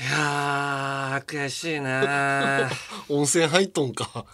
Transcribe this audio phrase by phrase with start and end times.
[0.00, 2.70] いやー悔しいな
[3.10, 4.24] 温泉入っとんか。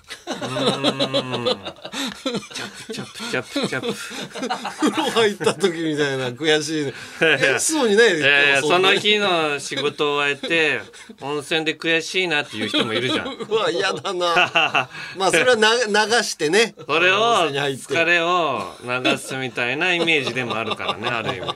[2.92, 3.92] チャプチャプチャプ。
[3.92, 6.92] 風呂入った時みたいな悔しいね。
[7.20, 10.80] 悔しそうにないでいやいやすんなその日の仕事を終えて
[11.20, 13.28] 温泉で悔しいなっていう人もいるじゃん。
[13.34, 14.88] うわ嫌だな。
[15.16, 15.82] まあそれはな流
[16.22, 16.74] してね。
[16.86, 17.16] それを
[17.50, 21.54] 疲れを流すみたいなイメージでもあるからねある意味。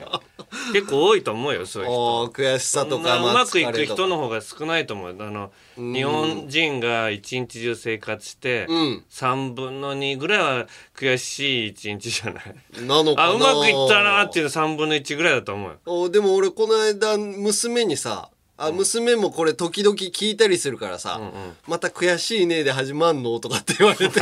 [0.73, 2.27] 結構多いと思うよそういう人。
[2.33, 5.15] 悔しさとかまあうまくいく人の方が少ないと思う。
[5.17, 9.03] あの日本人が一日中生活してうん。
[9.09, 12.85] 3分の2ぐらいは悔しい一日じゃない？
[12.87, 13.27] なのかな。
[13.29, 15.77] あうまくいったなっていうの3分の1ぐらいだと思うよ。
[15.85, 21.19] おでも俺この間娘にさあ娘もこれ時々聞いたりするからさ、
[21.67, 24.21] また悔しいねで始まんのとかって言われて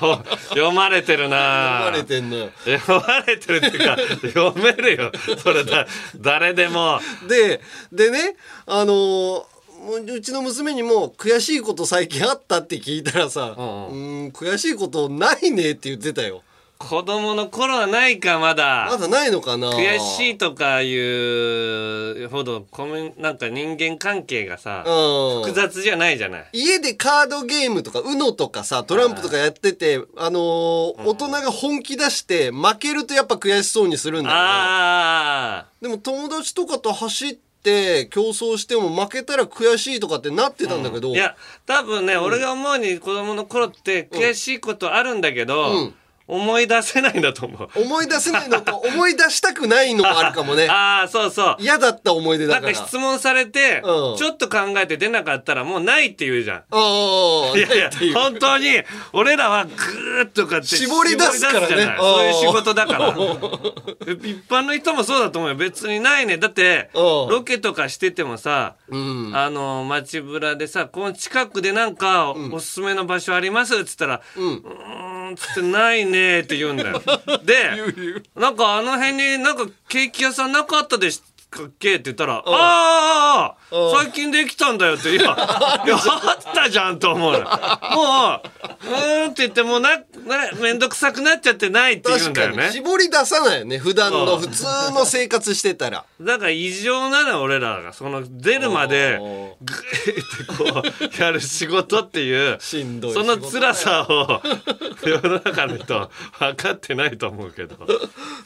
[0.00, 0.16] お
[0.54, 2.50] 読まれてるな読まれてんのよ。
[2.64, 3.96] 読まれてるっていうか
[4.28, 5.12] 読めるよ。
[5.42, 7.00] それだ誰でも。
[7.28, 7.60] で
[7.92, 9.46] でねあのーも
[9.88, 14.26] ううちの娘にも悔しいこと最近あったって聞いたらさ「ううん。
[14.26, 16.42] ーん悔しいことないね」って言ってたよ。
[16.78, 18.88] 子供の頃はないかまだ。
[18.90, 19.70] まだないのかな。
[19.72, 22.86] 悔しいとかいうほどコ
[23.18, 25.42] なんか人間関係がさうん。
[25.42, 26.48] 複雑じゃないじゃない。
[26.54, 45.94] 家でカードゲームとか UNO とかさトランプとかやっててあのー大人が本気出して負けるとやっぱ悔しそうにするんだあけどでも友達とかと走って競争しても負けたら悔しいとかってなってたんだけど、あいや多分ね、俺が思うに子供の頃って悔しいことあるんだけど、うん
[46.30, 47.68] 思い出せないんだと思う。
[47.74, 50.66] 思い出せないのと思い出したくないのもあるかもね。
[50.70, 51.56] ああそうそう。
[51.58, 54.16] 嫌だった思い出なんだかから質問されて、うん。
[54.16, 56.56] ちょっと考えて出なかったらもうないって言うじゃん。
[56.58, 56.62] あ
[57.52, 58.80] あいやいや本当に
[59.12, 61.96] 俺らはグーッとかって絞り出すからね。
[61.98, 63.08] そういう仕事だから。
[63.08, 63.16] 一
[64.48, 65.56] 般の人もそうだと思うよ。
[65.56, 66.38] 別にないね。
[66.38, 67.02] だってうん。
[67.28, 69.32] ロケとかしててもさうん。
[69.34, 77.02] あの街ぶらでさこの近くでなんかおすすめの場所ありますっつったら「ううんーん」つって「ないね」って言うんだよ。
[77.44, 77.70] で
[78.36, 84.04] なんかあの辺になんかケーキ屋さんなかったでしたっけって言ったら「ああうん。
[84.04, 87.38] 最近できたんだよ」って「いやいやあったじゃん」と思うの。
[87.38, 90.02] もう「うーん」って言ってもうなな
[90.60, 92.70] めんどくさくなっちゃってないって言うんだよね。
[92.72, 94.40] 絞り出さないよね普段のうん。
[94.40, 96.04] 普通の生活してたら。
[96.20, 97.92] だから異常なのよ俺らが。
[97.92, 100.82] その出るまでおグーってこ
[101.18, 104.40] うやる仕事っていうしんどいその辛さを
[105.04, 107.76] 世の中の人分かってないと思うけど。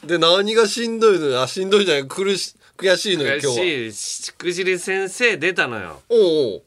[0.03, 1.41] で何がしんどいのよ。
[1.41, 2.07] あしんどいじゃない。
[2.07, 3.53] 苦し悔しいのよ悔今日は。
[3.53, 6.01] しいしくじり先生出たのよ。
[6.09, 6.63] おうおう。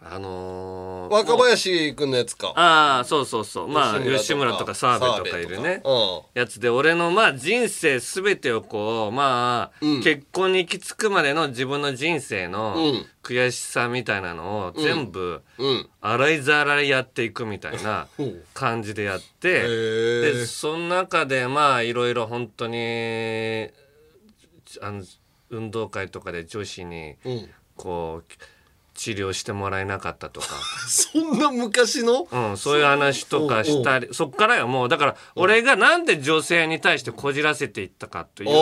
[0.00, 2.52] あのー、若林くんのやつか。
[2.54, 3.68] ああそうそうそう。
[3.68, 5.82] まあ吉吉村とか澤部とかいるね。
[5.84, 6.20] うん。
[6.34, 10.02] やつで俺のまあ人生全てをこうまあ、うん。
[10.04, 13.06] 結婚に行き着くまでの自分の人生のうん。
[13.24, 15.88] 悔しさみたいなのを全部うん。
[16.00, 18.22] 洗いざらいやっていくみたいな う。
[18.22, 23.68] ん感じでやっへてえでその中でまあいろいろ本当に
[24.80, 25.02] あの
[25.50, 27.48] 運動会とかで女子にうん。
[27.76, 28.32] こう
[28.94, 30.48] 治療してもらえなかったとか。
[30.88, 32.26] そんな昔の？
[32.30, 38.54] うん、そういう話とかしたりそっからよもうだから俺がなんで女性に対してこじらせていったかという部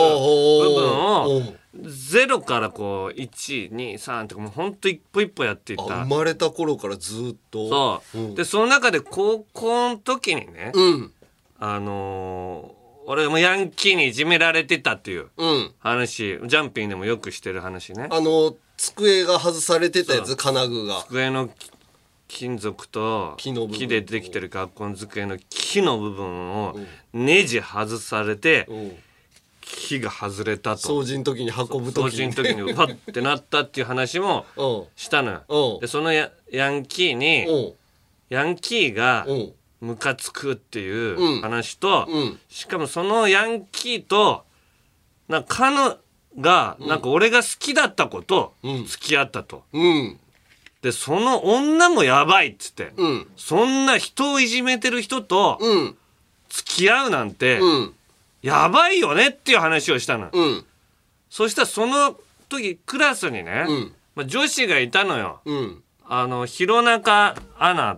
[0.75, 1.41] 分を
[1.81, 6.03] ゼロからこう123ってもうほんと一歩一歩やっていっあた。
[6.03, 7.67] 生まれた頃からずっと。
[7.69, 8.35] そう、ん。
[8.35, 11.13] でその中で高校の時にね、うん。
[11.57, 12.76] あのー
[13.09, 15.73] 俺もヤンキーにいじめられてたっていううん。
[15.79, 16.37] 話。
[16.45, 18.07] ジャンピンでもよくしてる話ね。
[18.11, 21.05] あの机が外されてたやつ金具が。
[21.07, 21.71] 机のき
[22.27, 26.75] 金属と木の部分木でできてる学校の机の木の部分を
[27.13, 28.97] ネジ外されてうん。
[29.61, 30.81] 木が外れたと。
[31.01, 34.83] 掃除の時に運ぶ掃時除の時にパッてなったっていう話もうん。
[34.97, 35.79] したのうんよ。
[35.79, 37.73] でそのヤヤンキーにうん。
[38.29, 41.41] ヤンキーがうんムカつくっていううん。
[41.41, 42.39] 話と、うん。
[42.49, 44.43] しかもそのヤンキーと
[45.27, 45.97] なんか彼
[46.41, 48.85] がなんか俺が好きだった子とうん。
[48.85, 49.63] 付き合ったと。
[49.73, 50.19] うん。
[50.81, 53.27] でその女もやばいっつって、うん。
[53.35, 55.97] そんな人をいじめてる人とうん。
[56.49, 57.93] 付き合うなんてうん。
[58.41, 60.29] やばいよねっていう話をしたの。
[60.31, 60.65] うん。
[61.29, 62.17] そしたらその
[62.49, 63.93] 時クラスにね、うん。
[64.15, 65.41] まあ、女子がいたのよ。
[65.45, 65.83] うん。
[66.09, 67.97] あの弘中アナ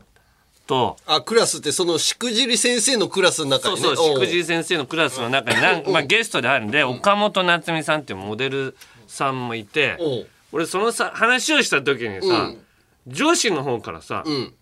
[0.69, 0.98] と。
[1.07, 3.81] あクラスってそのしくじり先生のクラスの中にね。
[3.81, 8.77] そうそう、しくじりり先生のクラスの中になん、まあ、ゲストであるんで、岡本夏美さんっていうモデル
[9.07, 9.98] さんもいて、
[10.51, 12.62] 俺そのさ話をした時にさ、うん。
[13.07, 14.54] 女子の方からさ、うん。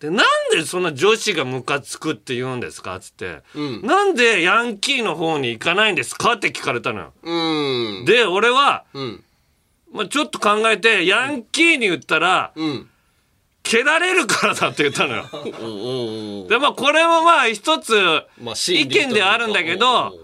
[0.00, 2.96] でなんでそんな女子がムカつくって言うんですか？
[2.96, 3.86] っつって、うん。
[3.86, 6.32] なんでヤンキーの方に行かないんですか？
[6.32, 7.12] って聞かれたのよ。
[7.22, 8.04] うん。
[8.04, 9.24] で俺はうん。
[9.92, 12.88] まあ、ちょっと考えてヤンキーに言ったら、うん。
[13.68, 16.46] 蹴られるからだって言ったのよ。
[16.48, 17.92] でまあこれもまあ一つ
[18.40, 20.18] まあ意見ではあるんだけど、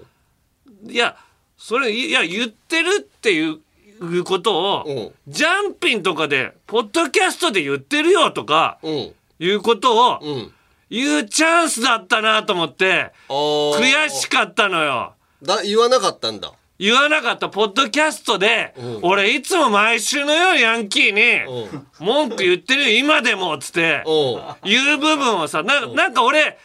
[0.89, 1.17] いや
[1.59, 3.61] それいや言ってるっていう
[4.01, 9.15] いうことを、うんジャンピンとかでポッドキャストで言ってるよとかうん。
[9.41, 10.53] いうことをうん。
[10.91, 15.15] 言うチャンスだったなと思って悔しかったのよ。
[15.43, 16.53] だ、言わなかったんだ。
[16.79, 24.71] 言わなかったポッドキャストで、うん俺いつも毎週のようにヤンキーにうん文句言ってるよ今でもっつってうん。
[24.71, 26.59] 言う部分をさななんか俺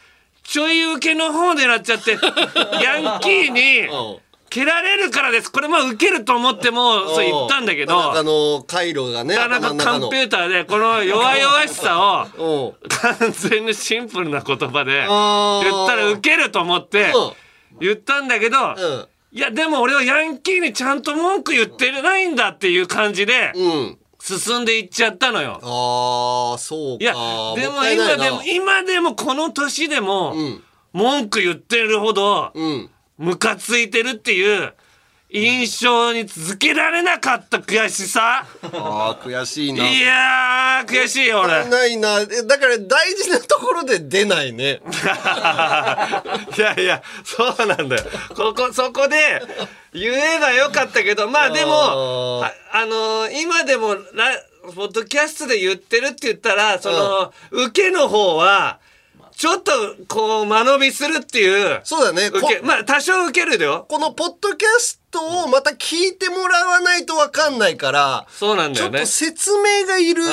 [0.44, 2.12] ちょい受けの方でなっちゃって
[2.84, 4.18] ヤンキーにうん。
[4.50, 12.90] 蹴られるからですこれまあ受けると思ってもそう言ったんだけどあの、回路がね、なかなかコンピューターでこの弱々しさをうん。
[12.90, 17.14] 完全にシンプルな言葉で言ったら受けると思って
[17.80, 19.08] 言ったんだけどうん。
[19.32, 23.98] いやでも俺はヤンキーにちゃんと文句言ってないんだっていう感じでうん。
[24.22, 25.60] 進んでいっちゃったのよ。
[25.64, 27.04] ああ、そうか。
[27.04, 27.14] いや
[27.56, 30.64] でもったいないな今でも今でもこの年でもうん。
[30.92, 32.90] 文句言ってるほどうん。
[33.18, 34.74] ムカついてるっていう
[35.32, 38.46] 印象に続けられなかった悔しさ？
[38.64, 39.88] ああ、悔しいな。
[39.88, 42.22] いやー悔しいよ俺ないな。
[42.22, 44.82] えだから大事なところで出ないね。
[46.58, 48.04] いやいやそうなんだよ
[48.36, 49.42] ここそこで
[49.94, 54.02] 言えばよかったけどまあでもあああのー今でもラ
[54.76, 58.80] ポッドキャストで言ってるって言ったらその、受けの方は
[59.40, 59.72] ちょっと
[60.10, 61.80] こう間延びするっていう。
[61.86, 62.28] そうだね。
[62.28, 63.86] 受こけまあ多少受けるよ。
[63.88, 69.00] このポッドキャストをまた聞いてもらわないとわかんないから、そうなんだよね。
[69.00, 70.24] ちょっと説明がいる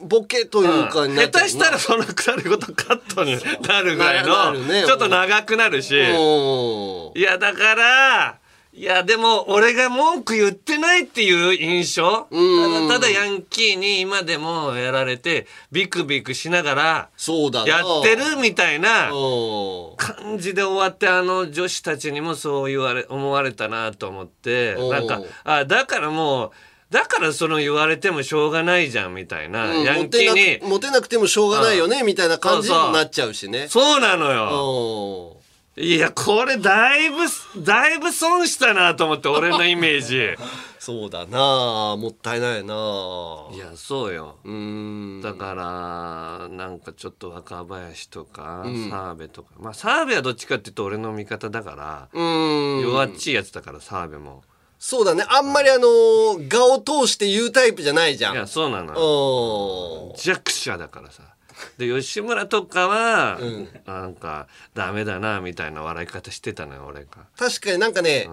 [0.00, 4.56] ボケというかう下手したらそのくだりごとカットになるぐらいの。
[4.84, 5.96] ちょっと長くなるし。
[5.96, 7.16] うん。
[7.16, 8.39] いやだから
[8.72, 17.68] いやでも俺が文句言ってないっていう印象うんただただヤンキーに今でもやられてビクビクしながらそうだな。
[17.68, 19.96] やってるみたいなうん。
[19.96, 26.50] 感じで終わってあの女子たちにもそう言われ思われたなと思ってなんかあだからもう
[26.90, 33.66] だからその言われてもしょうがないじゃんみたいな、うんヤンキーにくモテなくてもしょうがないよねみたいな感じにもなっちゃうしね。
[33.68, 35.39] そうなのよ。
[35.80, 37.16] うんいやこれだいぶ
[37.64, 40.36] だいぶ損したなと思って 俺のイメージ。
[40.78, 42.74] そうだなもったいないな。
[43.52, 44.36] いやそうよ。
[44.44, 45.20] うーん。
[45.22, 52.80] だからなんかちょっと若林とか澤部とか、まあ澤部はどっちかっていうと俺の味方だから、うーん。
[52.82, 54.42] 弱っちいやつだから澤部も。
[54.78, 55.24] そうだね。
[55.28, 58.34] あんまりあのー画を通して言うタイプじゃないじゃん。
[58.34, 61.22] いやそうなの弱者だからさ
[61.78, 63.68] で吉村とかは、ん。
[63.86, 67.10] なんかダメだなみたいな笑い方してたのよ俺が。
[67.36, 68.28] 確かになんかね、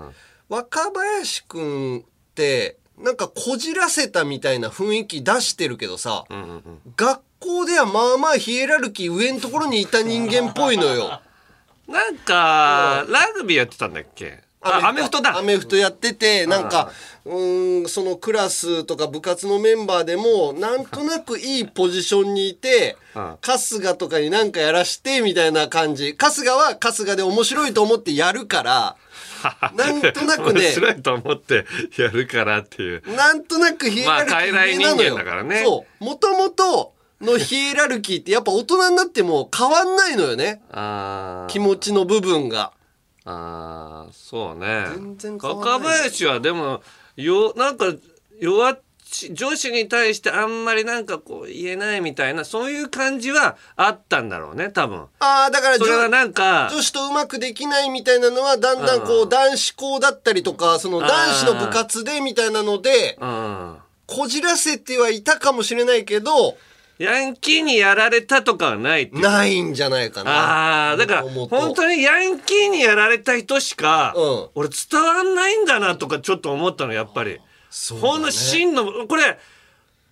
[0.49, 2.01] 若林くんっ
[2.35, 6.61] てなんかこじらせたみたいな雰囲気出してるけどさ、うんうんうん。
[6.95, 11.21] 学校ではまあまあヒエラルキー上のところにいた人間っぽいのよ。
[11.87, 14.43] なんかラグビーやってたんだっけ？
[14.61, 15.37] あアメフトだ。
[15.37, 16.91] アメフトやってて、なんか、
[17.27, 26.15] うーん、そのクラスとか部活のメンバーでも、なんとなくいいポジションにいて、 うん春日とかになんかやらして、みたいな感じ。
[26.17, 28.95] 春日は春日で面白いと思ってやるから、
[29.75, 31.65] なんとなくね面白いと思って
[31.97, 36.03] やるからっていうなんとなくヒエラルキーなのよ人間だからねそう。
[36.03, 40.61] もともとのヒエラルキーってやっぱ大人になっても変わんないのよね。
[41.49, 42.73] 気持ちの部分が。
[43.29, 46.81] あーそうね全然若林はでも
[47.17, 47.85] よなんか
[48.39, 55.05] 弱っち上司に対してあんまりなんかこう言えないみたいなそういう感じはあったんだろうね多分。
[55.19, 63.77] ああ、だからそれはなんか女子とうまくできないみたいなのはだんだんこう男子校だったりとかその男子の部活でみたいなのでうん。
[64.07, 66.57] こじらせてはいたかもしれないけど
[66.99, 69.21] ヤンキーにやられたとかはないっていう。
[69.21, 70.31] ないんじゃないかな。
[70.31, 74.49] ああだから元々本当にヤンキーにやられた人しか、うん。
[74.55, 77.39] 俺伝わんないんだなとかちょっと思ったのやっぱり。
[77.69, 78.09] そうだね。
[78.11, 79.37] ほんの真のこれ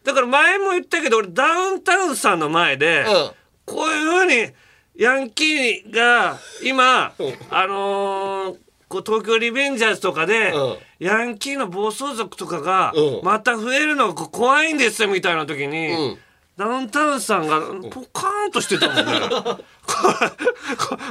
[0.03, 3.31] だから前も言ったけど俺ダウンタウンさんの前で、うん。
[3.65, 4.51] こういうふうに
[4.95, 7.13] ヤンキーが今、
[7.49, 10.77] あのーこう東京リベンジャーズとかで、うん。
[10.99, 13.25] ヤンキーの暴走族とかがうん。
[13.25, 16.17] また増えるのがこ怖いんですよみたいな時に、うん
[16.57, 17.59] ダウンタウンさんが
[17.89, 19.03] ポカーンとしてたもんね。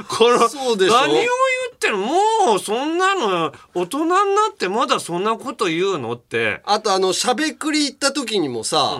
[0.09, 1.27] この何を言
[1.71, 4.15] ってるもうそんなの大人にな
[4.51, 6.61] ってまだそんなこと言うのって。
[6.65, 8.99] あとあのしゃべくり行った時にもさ、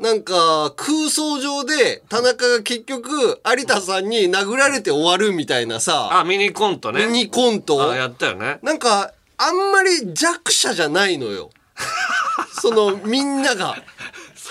[0.00, 7.06] なんか空想上で田中が結局有田さんに殴られて終わるみたいなさあミニコントね。
[7.06, 8.58] ミニコントあやったよね。
[8.62, 11.50] なんかあんまり弱者じゃないのよ。
[12.60, 13.76] そのみんなが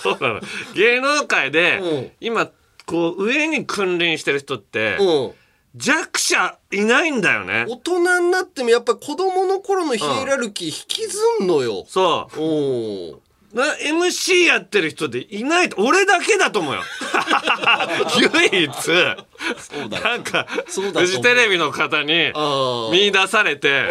[0.03, 0.41] そうなの。
[0.75, 2.11] 芸能界で、うん。
[2.19, 2.49] 今
[2.85, 5.31] こう上に君臨してる人って、うん。
[5.75, 7.65] 弱者いないんだよね。
[7.67, 11.85] 大人になってもやっぱり子供の頃のヒエラルキー引きずんのよ。
[11.87, 12.39] そう。
[12.39, 13.21] お
[13.53, 16.81] な MC やってる人でいないと俺だけだと思うよ。
[18.51, 18.69] 唯一。
[20.01, 20.47] なんか
[20.93, 23.89] フジテレビの方にあ見出されて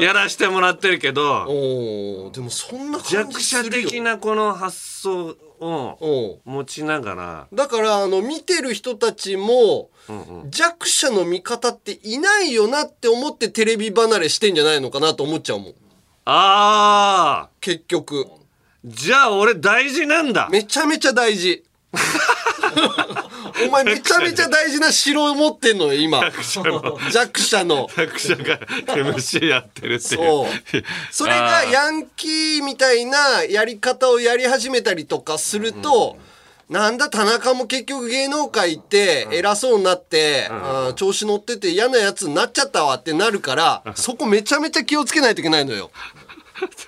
[0.00, 3.40] やらしてもらってるけどでもそんな感弱。
[3.40, 7.46] 者的なこの発想をうん持ちながら。
[7.52, 9.88] だからあの見てる人たちも、
[10.50, 15.74] 弱者の味方っていないよなって思ってテレビ離れしてんじゃないのかなと思っちゃうもん。
[16.26, 18.26] ああ結局
[18.86, 20.48] じゃあ俺大事なんだ。
[20.48, 21.64] めちゃめちゃ大事。
[23.66, 26.20] お前めちゃめちゃ大事な城を持ってんのよ今。
[27.10, 27.88] 弱者の。
[27.96, 30.20] 弱者が MC やってるっていう。
[30.20, 30.84] そう。
[31.10, 36.16] それがヤンキーみたいなやり方をやり始めたりとかすると、
[36.68, 45.90] なんだ田中も結局芸能界行って偉そうになって、あー調子乗ってて嫌なやつになっちゃったわってなるから、そこめちゃめちゃ気をつけないといけないのよ。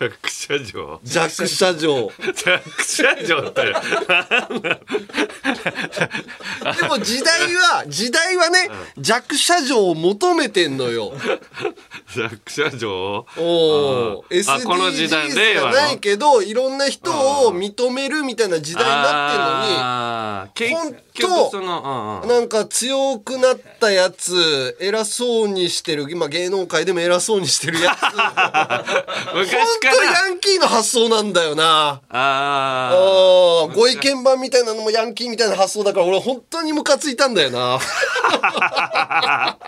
[0.01, 2.11] 弱者城弱者城。
[2.35, 3.63] 弱者城って。
[6.81, 11.13] でも時代は、時代はね、弱者城を求めてんのよ。
[12.15, 14.51] 弱者城おお、うん。
[14.51, 17.11] あこの時代令和ないけどいろんな人
[17.47, 28.01] を認めるみたいな時代になってんのにその、うんうん、なんか強くなったやつ偉そうにしてる今芸能界でも偉そうにしてるやつ。
[28.09, 28.15] 本
[29.81, 32.01] 当らヤンキーの発想なんだよな。
[32.09, 37.79] ああーご意見番みたいなのもヤンキーみたいな発想だから俺本当にムカついたんだよな。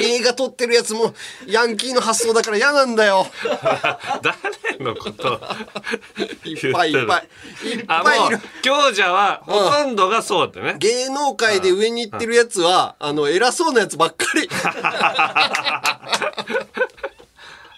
[0.00, 1.14] 映画撮ってるやつも
[1.46, 3.26] ヤンキーの発想だから嫌なんだよ。
[3.62, 4.36] あ誰
[4.78, 5.40] のこと
[6.44, 7.68] いっぱいいっぱい。
[7.68, 8.40] いっぱいいる。
[8.62, 14.48] 強者はほとんどがそうってね、芸能界で上に行ってるやつはあの偉そうなやつばっかり。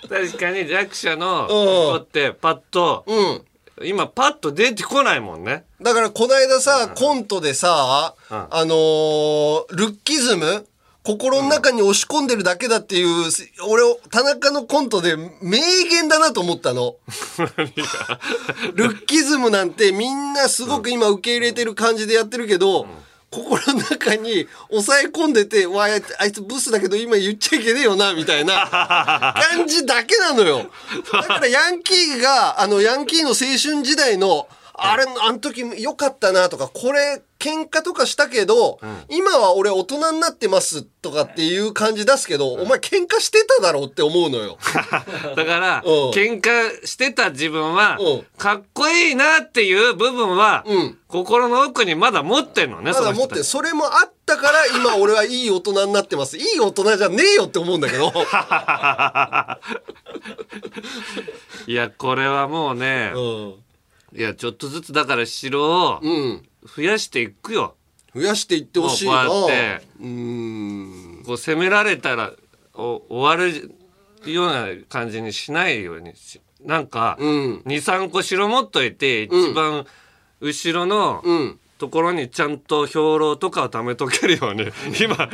[0.08, 3.42] 確かに弱者の人ってパッと、うん。
[3.82, 5.64] 今パッと出てこないもんね。
[5.80, 10.64] だからこの間さ、コントでさ、あのールッキズム
[11.04, 13.30] 心の中に押し込んでるだけだっていう、
[13.68, 15.58] 俺、田中のコントで名
[15.90, 16.96] 言だなと思ったの。
[18.74, 22.86] ルッキズムなんてみんなすごく今受け入れてる感じでやってるけど、
[23.30, 25.88] 心の中に抑え込んでて、わあ、
[26.20, 28.64] あいつブスだけど今言っちゃいけねえよな、みたいな
[29.50, 30.70] 感じだけなのよ。
[31.12, 44.56] だからヤンキーが、あの、ヤンキーの青春時代の、あれ、あの時良かったなとか、これ、喧嘩とかしたけど、今は俺大人になってますとかっていう感じ出すけど、お前喧嘩してただろうって思うのよ。
[45.36, 56.38] だからうん喧嘩してた自分はうんかっこいいなっていう部分はうん心の奥にまだ持ってんのねまだ持って、それもあったから今俺はいい大人になってます。
[56.38, 58.10] いい大人じゃねえよって思うんだけど。
[61.66, 63.64] いやこれはもうねうん。
[64.14, 66.42] いやちょっとずつだから城をうん。
[66.64, 67.74] 増やしていくよ
[68.14, 69.24] 増やしていってほしいな。
[69.24, 71.22] もうこうやってうーん。
[71.26, 72.32] こう攻められたら
[72.74, 73.74] お終わる
[74.32, 77.62] ような感じにしないようにしなんかうん。
[77.66, 79.84] 23個城持っといて一番
[80.40, 81.60] 後ろのうん。
[81.84, 85.28] ところにちゃんと兵糧とかを貯めとけるように 今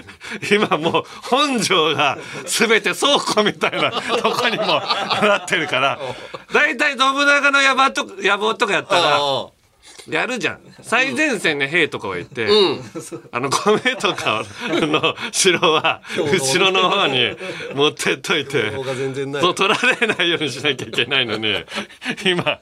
[0.51, 6.01] 今もう本庄が全て倉庫みたいなとこにもなってるから
[6.53, 9.47] 大体信長の野望と野望とかやったらあ
[10.11, 12.81] やるじゃん最前線に兵とかがいて、ん
[13.33, 17.37] あの米とかの城は後ろの方に
[17.75, 18.73] 持ってっといて。
[19.41, 21.55] そう取られないようにしなきゃいけないのに
[22.25, 22.61] 今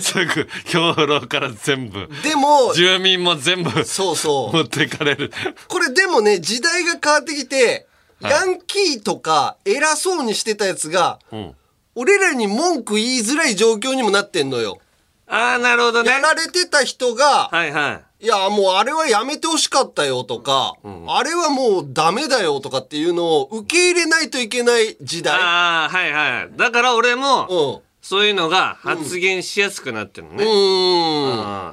[0.00, 4.56] すぐ兵糧から全部でも、住民も全部そうそう。
[4.56, 5.32] 持ってかれる
[5.68, 7.86] これでもね、時代が変わってきて、
[8.20, 11.54] ヤンキーとか偉そうにしてたやつが、ん
[11.98, 14.78] 俺らに文句言いづらい状況にもなってんのよ。
[15.28, 20.72] ああなるほどねやられてた人が、はいはいいや、もうあれはやめてほしかったよとか、
[21.06, 25.38] あれはもうダメだよとかっていうのを受け入れないといけない時代。
[25.38, 27.86] ああはいはいだから俺もうん。
[28.00, 31.70] そういうのが発言しやすくなってるのうねーん。
[31.70, 31.72] う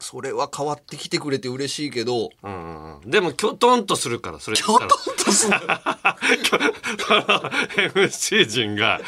[0.00, 5.56] それは変わってきてくれて嬉しいけど、うんでもきょとんとするからそれきょとんとする。
[7.94, 9.00] MC 陣が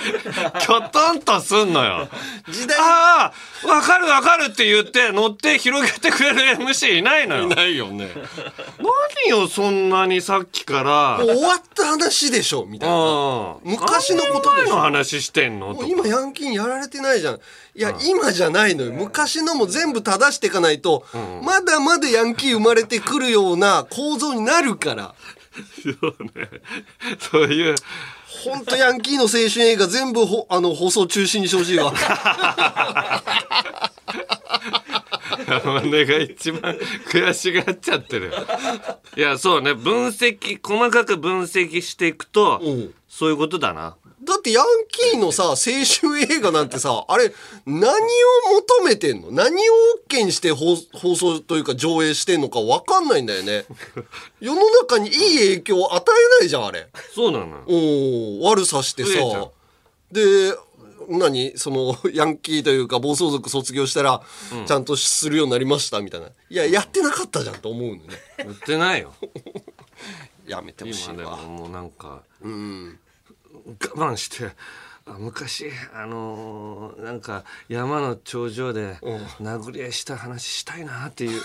[0.60, 2.08] きょとんとすんのよ。
[2.48, 3.32] 時代あ
[3.64, 7.48] あわかるわかるって言って乗って広げてくれる MC いないのよ。
[7.48, 8.10] ないよね。
[9.26, 11.18] 何よそんなにさっきから。
[11.18, 12.94] もう終わった話でしょみたいな。
[12.94, 12.98] う
[13.64, 13.70] ん。
[13.70, 14.76] 昔のことでしょ。
[14.76, 15.78] の話してんの？
[15.86, 17.34] 今ヤンキーにやられてないじゃん。
[17.74, 18.92] いや今じゃないのよ。
[18.92, 21.04] 昔のも全部正していかないと、
[21.42, 25.14] まだまだヤンキー生まれてくるような構造になるから
[25.82, 26.48] そうね。
[27.18, 27.74] そういう。
[28.44, 31.92] ほんとヤンキーの青春映画全部ほあの放送中止にしてほしいわ
[36.06, 36.76] が一番
[37.08, 38.32] 悔しがっちゃってるよ。
[39.16, 39.74] いや、そうね。
[39.74, 43.94] 分析、細かく分析していくと、うんそういうことだな。
[44.24, 47.32] だってヤンキーのさ青春映画なんてさあれ
[47.66, 47.90] 何を
[48.78, 49.32] 求めてんの？
[49.32, 49.72] 何を
[50.08, 53.64] OK にして放放送というか上映してんのか分かんないんだよね。
[54.40, 56.88] 世の中にいい影響を与えないじゃんあれ。
[57.14, 57.46] そうなの。
[57.46, 57.62] よ。
[57.66, 59.10] おー悪さしてさ。
[60.12, 60.54] で
[61.08, 61.58] 何？
[61.58, 64.22] そのヤンキーというか暴走族卒業したら、
[64.66, 66.28] ちゃんとするようになりましたみたいな。
[66.28, 68.02] いややってなかったじゃんと思うのね。
[68.46, 69.12] 売ってないよ。
[70.46, 72.98] やめてほしい今でもわもうなんか、うん
[73.66, 74.52] 我慢して。
[75.04, 78.98] あ昔あのーなんか山の頂上で
[79.40, 81.42] 殴り合いした話したいなっていう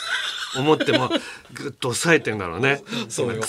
[0.60, 1.10] 思っても
[1.54, 2.84] ぐっと抑えてんだろうね。
[3.10, 3.42] そうよ。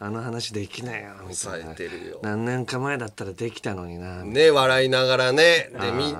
[0.00, 1.34] あの話できないよみたいな。
[1.34, 2.20] 抑えてるよ。
[2.22, 5.70] 何年か前だったらできたのになね笑いながらね。
[5.80, 6.16] でみ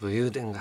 [0.00, 0.60] 武勇伝が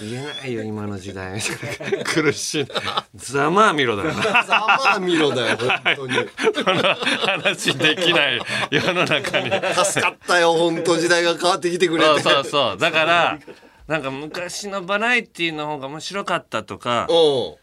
[0.00, 1.38] 言えないよ今の時代。
[2.04, 2.66] 苦しい。
[3.14, 4.22] ざまあみろだよな。
[4.22, 6.14] ざまあみろだよ本当に。
[6.16, 6.82] この
[7.26, 8.40] 話できない
[8.70, 9.50] 世の中に。
[9.84, 12.20] 助かったよ本当時代が変わってきてくれて。
[12.22, 12.78] そうそうそう。
[12.78, 13.38] だから
[13.86, 17.58] なんか昔のバラエティの方が面白かったとかう。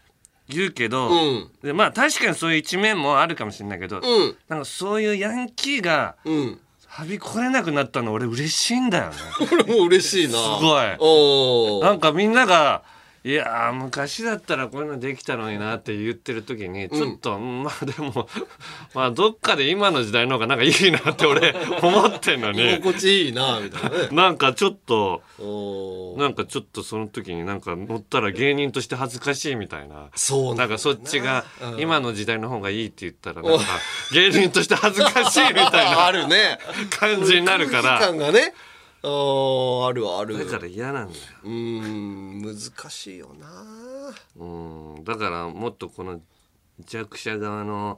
[0.48, 1.51] 言うけど、うん。
[1.63, 4.38] でまあ確かにそういう一面もあるかもしれないけど、うん。
[4.48, 6.60] なんかそういうヤンキーがんうん
[6.93, 9.15] はびこれなくなったの俺嬉しいんだよね。
[9.48, 10.33] これも嬉しいな。
[10.33, 11.86] すごい。
[11.86, 12.81] なんかみんなが
[13.24, 18.28] いやー昔だったらこういうのできたのになって言ってる時にちょっと、まあでも
[18.96, 24.08] まあどっかで今の時代の方がなんかいいなって俺思ってんのに心地いいなみたいなね。
[24.12, 25.22] なんかちょっと
[26.18, 30.10] なんかちょっとその時になんか乗ったら芸人として恥ずかしいみたいな。
[30.15, 31.80] そうなんかそっちがうん。
[31.80, 33.65] 今の時代の方がいいって言ったらなんか
[34.13, 36.58] 芸人として恥ずかしいみたいな あるね。
[36.89, 38.12] 感じになるから。
[38.12, 38.54] ね
[39.04, 40.38] あーあるある。
[40.38, 41.22] だから嫌なんだよ。
[41.44, 44.14] うーん難しいよな。
[44.38, 45.04] うん。
[45.04, 46.22] だからもっとこの
[46.86, 47.98] 弱者側の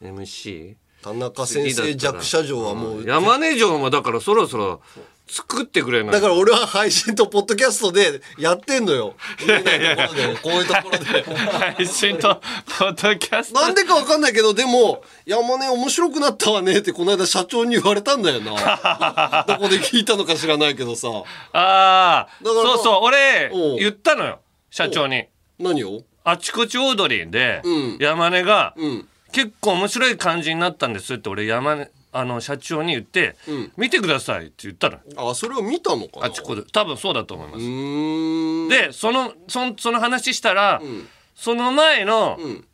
[0.00, 0.14] うん。
[0.18, 4.80] MC 田中先生弱者城はもう山根城もだからそろそろ
[5.28, 9.16] 作ってくれないだから俺は配信とポッドキャストでやってんのよ。
[9.44, 11.36] 見えないところでこういうところで。
[11.74, 12.36] 配信と
[12.78, 19.44] ポッドキャストなんでかわかんないけど、でも、山根面白くなったわねってこの間社長に言われたんだよな。
[19.48, 21.08] どこで聞いたのか知らないけどさ。
[21.52, 24.38] ああだからそうそう俺言ったのよ
[24.70, 25.24] 社長に
[25.58, 26.02] 何を？
[26.22, 29.08] あちこちオードリーでうん山根がうん。
[29.32, 33.72] 結構面白い感じになったんですって俺山根あの社長に言って、ん。
[33.76, 34.98] 見てくださいって言ったの
[35.30, 36.26] あ、それを見たのかな？
[36.26, 36.62] あちこで。
[36.62, 38.68] 多分そうだと思いまうす、ーん。
[38.68, 41.08] でそのそんその話したら、ん。
[41.34, 42.64] その前のうん。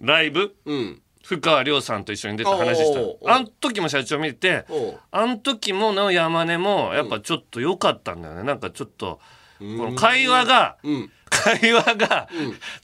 [0.00, 1.00] ライブうん。
[1.22, 3.30] 深川亮さんと一緒に出た話したおうおうおう。
[3.30, 5.00] あん時も社長見ておう。
[5.10, 8.42] あん時もの山根もやっぱちょっと良かったんだよね。
[8.42, 9.20] なんかちょっと
[9.58, 11.10] この会話がうん。
[11.44, 12.28] 会話が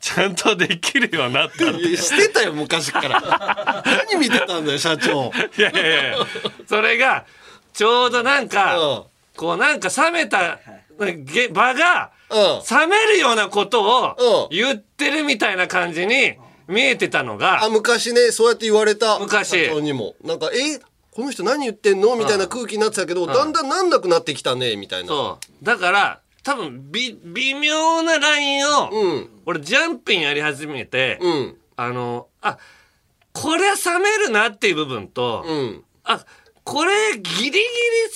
[0.01, 3.83] ちゃんとできるようになったってしてたよ、昔から。
[4.11, 5.33] 何見てたんだよ、社長。
[5.57, 6.27] いやいやいや
[6.69, 7.25] それが
[7.73, 9.03] ちょうどなんかうん。
[9.37, 10.59] こうなんか冷めた
[10.99, 12.39] げ場がうん。
[12.79, 16.35] 冷めるようなことをうん言ってるみたいな感じに
[16.69, 19.19] 見えてたのがあ、昔ね、そうやって言われた。
[19.19, 20.15] 昔社長にも。
[20.23, 20.79] なんか、え、
[21.11, 22.15] この人何言ってんの？
[22.15, 25.09] みたいな空気になってたけど、だんだんなんなくなってきたね、みたいな。
[25.09, 29.31] そうだから多分び微妙なラインを、うん。
[29.47, 31.57] 俺ジャンピンやり始めて、うん。
[31.77, 32.59] あのあ
[33.33, 35.85] これは冷めるなっていう部分と、うん。
[36.05, 36.25] あ
[36.65, 37.61] これギリギリ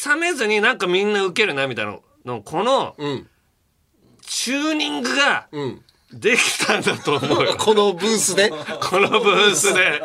[0.07, 3.27] 冷めずになんかみんな受けるなみたいなのこのうん。
[4.23, 5.83] チューニングがうん。
[6.13, 8.49] できたんだと思うよ このブースで？
[8.81, 10.01] このブースで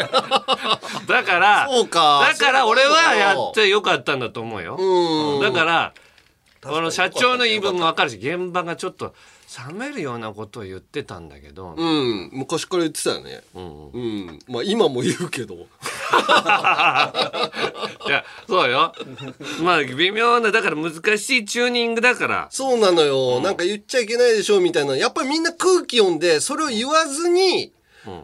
[1.08, 5.42] だからだから俺はやってよかったんだと思うよ、うん。
[5.42, 5.94] だから
[6.62, 9.14] この社長の言い分も分かるし現場がちょっと
[9.68, 12.30] 冷めるようなことを言ってたんだけど、うん。
[12.32, 13.42] 昔から言ってたよね。
[13.56, 14.40] うんうん。
[14.48, 15.56] まあ今も言うけど。
[15.56, 15.60] い
[18.12, 18.94] やそうよ
[19.62, 23.40] まあ微妙なだから難しいチューニングだからそうなのよ。
[23.42, 24.98] なんか言っちゃいけないでしょみたいな。
[24.98, 27.72] やっぱりみんな空気読んで、それを言わずに、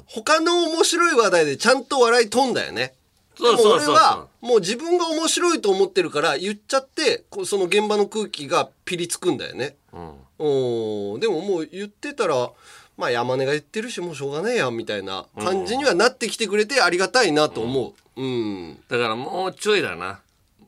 [0.05, 2.94] 他の面白い話題でちゃんと笑い飛んだよね。
[3.37, 9.75] そうそうそうそうでも俺はもう自分が面白いと思ってるから言っちゃってその現場の空気がピリつくんだよね。
[9.93, 12.51] うんうんでももう言ってたら
[12.97, 18.21] まあ山根が言ってるしもうしょうがねえやみたいな感じにはなってきてくれてありがたいなと思う。
[18.21, 18.79] うん。
[18.89, 20.19] だからもうちょいだな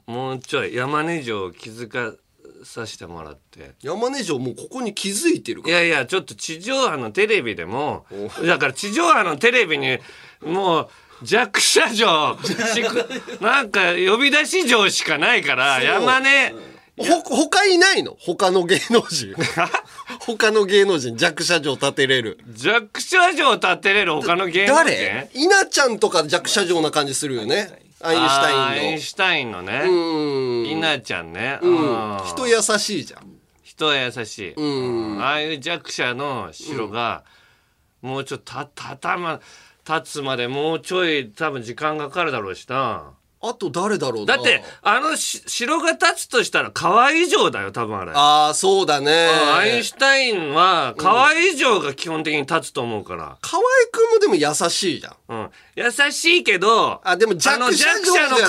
[0.05, 2.13] もうちょい山根城を気づか
[2.63, 5.81] させてもらって山根城もうここに気づいてるから。
[5.81, 8.05] いやいやちょっと地上波のテレビでも
[8.45, 9.99] だから地上波のテレビに
[10.41, 10.89] もう
[11.23, 12.37] 弱者城。
[13.41, 16.53] なんか呼び出し城しかないから山根。
[16.97, 18.17] ほ他いないの？
[18.19, 19.35] 他の芸能人。
[20.25, 22.39] 他の芸能人弱者城立てれる。
[22.55, 24.83] 弱者城立てれる他の芸能人？
[24.83, 25.29] 誰？
[25.33, 27.85] 稲ちゃんとか弱者城な感じするよね。
[28.01, 28.65] アインシュタインの。
[28.67, 29.81] アインシュタインのね。
[29.85, 30.65] うん。
[30.67, 32.17] 稲ちゃんね、うん。
[32.17, 32.25] うん。
[32.25, 33.37] 人優しいじゃん。
[33.63, 35.21] 人は優しい、うん。
[35.21, 37.23] ああいう弱者の城が、
[38.01, 39.39] もうちょっとたたたま
[39.87, 43.16] 立つまでもうちょい多分時間がかかるだろうしな。
[43.41, 44.35] あと誰だろうな。
[44.37, 48.11] だってあのし城が立つとしたら河合城だよ多分あれ。
[48.15, 49.27] ああそうだね。
[49.55, 55.15] アインシュタインは河合城が基本的に立つと思うから、河合くんもでも優しいじゃん。
[55.29, 57.97] うん、優しいけどあでも弱者
[58.29, 58.43] の考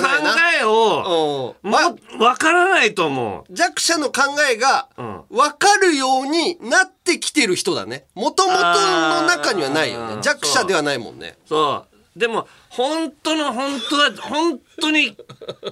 [0.59, 1.71] えをうん。
[1.71, 3.53] まもう分からないと思う。
[3.53, 4.21] 弱者の考
[4.51, 5.23] えがん。
[5.29, 8.05] 分かるようになってきてる人だね。
[8.15, 10.21] もともとの中にはないよね。
[10.21, 11.37] 弱者ではないもんね。
[11.45, 11.88] そう
[12.19, 15.15] でも本当の本当は本当に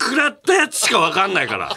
[0.02, 1.70] 食らったやつしか分かんないから。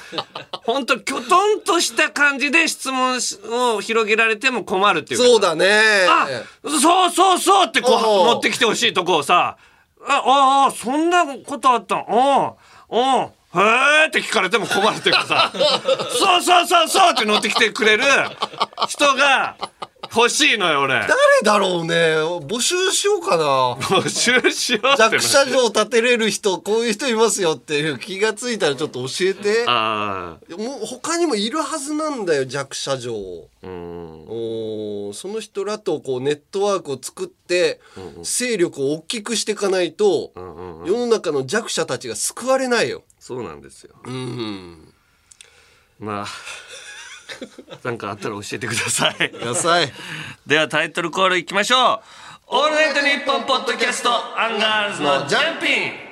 [0.65, 5.27] 本当きょとんとした感じで質問しを広げられても困るっていうか。
[5.27, 5.83] そうだね。
[6.09, 6.29] あ
[6.65, 8.35] そうそうそうってこおうう。
[8.35, 9.59] 持ってきてほしいとこをさ
[10.07, 12.57] あああそんなことあったの？
[12.91, 13.27] うんう。
[13.27, 15.53] んへーって聞かれても困るっていうかさ。
[15.53, 18.05] そうそうそうそうって乗ってきてくれる
[18.89, 19.57] 人が
[20.15, 20.95] 欲しいのよ俺。
[20.95, 21.09] 誰
[21.43, 21.95] だろうね。
[21.95, 23.75] 募集しようかな。
[23.75, 25.03] 募集しようって。
[25.03, 29.65] な弱者城立てれる人こういう人いますよっていう気がついたらちょっと教えて。
[29.67, 33.15] ああもう他にもいるはずなんだよ弱者城。
[33.15, 34.27] うん。
[34.29, 37.81] おーその人らとこうネットワークを作って
[38.23, 40.31] 勢力を大きくしていかないと
[40.87, 43.95] 世の中の弱者たちが救われないよそうなんですよ。
[44.05, 44.95] うん。
[46.01, 46.27] まあ
[47.85, 49.31] なんかあったら教えてください。
[49.35, 49.93] 野菜
[50.47, 52.01] ではタイトルコールいきましょう
[52.49, 56.10] 「オールナイトニッポン」ポッドキャストアンガールズのジャンピン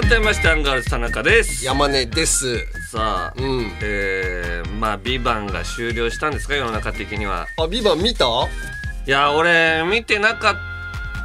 [0.00, 1.64] 改めましてアンガールズ田中です。
[1.64, 2.58] 山根です。
[2.92, 3.72] さあ、うん。
[3.82, 7.48] えー、まあ「VIVANTが終了したんですか世の中的には。
[7.58, 8.24] あ VIVANT見た？
[8.24, 10.54] いや俺見てなかっ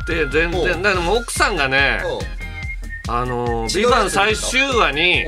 [0.07, 0.81] た全然。
[0.81, 2.01] だから奥さんがね
[3.07, 3.11] う。
[3.11, 5.23] あのー「VIVANT最終話に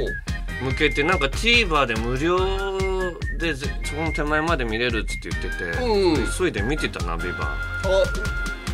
[0.63, 2.39] 向けてなんか TVer で無料
[3.37, 6.27] でぜその手前まで見れるっつって言ってて、うん。
[6.35, 7.41] 急いで見てたな「VIVANT。
[7.41, 7.55] あ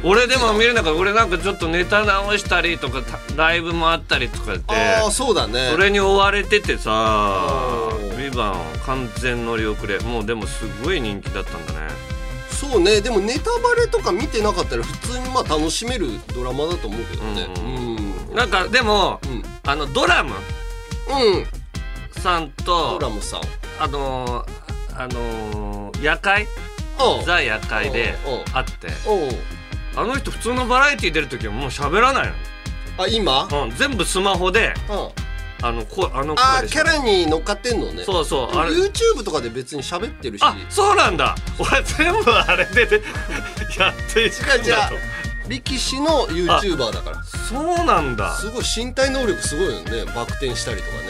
[0.03, 5.69] 俺でも見れなかった俺なんかちょっとネタ直したりとかたライブもあったりとかであーそうだね。
[5.71, 8.31] それに追われててさお「ー。
[8.31, 9.99] ビバン完全乗り遅れ。
[9.99, 11.79] もうでもすごい人気だったんだね。
[12.49, 13.01] そうね。
[13.01, 17.47] でもネタバレとか見てなかったら普通にまあ楽しめるドラマだと思うけどね。
[17.57, 17.59] う
[18.31, 19.43] んなんかでも、うん。
[19.65, 20.33] あのドラム
[21.09, 21.37] うん。
[21.37, 21.45] うん
[22.11, 23.41] さんとドラムさん。
[23.79, 26.43] あのーあのー夜会？
[27.19, 27.21] う。
[27.21, 28.29] んザ夜会でう。
[28.29, 28.41] んう。
[28.41, 28.87] ん会って
[29.95, 32.33] あの人普通のバラエティ出る時はもう喋らない
[32.97, 33.47] あ今？
[33.49, 35.31] の、うん、全部スマホでうん。
[35.63, 38.03] あのこあのあキャラに乗っかってんのね。
[38.03, 38.71] そうそうあれ。
[38.71, 40.41] YouTube とかで別に喋ってるし。
[40.43, 41.35] あそうなんだ。
[41.59, 43.01] 俺全部あれでで
[43.77, 44.95] やっていくんだと。
[45.47, 47.23] 力士の YouTuber だから。
[47.23, 48.35] そうなんだ。
[48.37, 50.05] すごい身体能力すごいよね。
[50.15, 51.03] バク転したりとかね。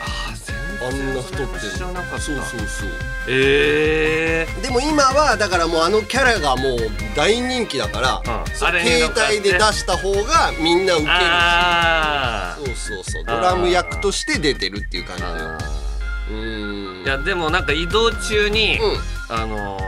[0.00, 2.20] ああ全然んな太って知らなかった。
[2.20, 2.90] そうそうそう
[3.28, 6.78] ええでも今はだからもうあのキャラがもう
[7.14, 8.46] 大人気だから、うん。
[8.54, 11.08] 携帯で出した方がみんな受けるし。
[11.10, 13.24] あそうそうそう。
[13.24, 17.02] ドラム役として出てるっていう感じうー。
[17.02, 17.04] ん。
[17.04, 19.34] いやでもなんか移動中に、うん。
[19.34, 19.78] あの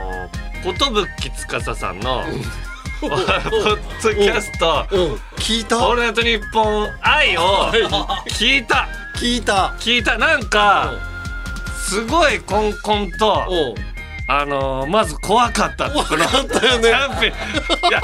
[0.63, 1.29] ー、寿
[1.63, 2.23] 司さんの、
[3.01, 5.13] ポッドキャストうん。
[5.37, 5.77] 聞い「た？
[5.87, 7.71] オールナイトニッポン愛」を
[8.29, 8.87] 聞いた。
[9.15, 9.73] 聞いた。
[9.79, 10.17] 聞いた。
[10.17, 10.93] なんか
[11.85, 13.75] すごいコンコンと
[14.27, 16.83] あのー、まず怖かった怖かったよね。
[16.83, 18.01] チャンピオンいや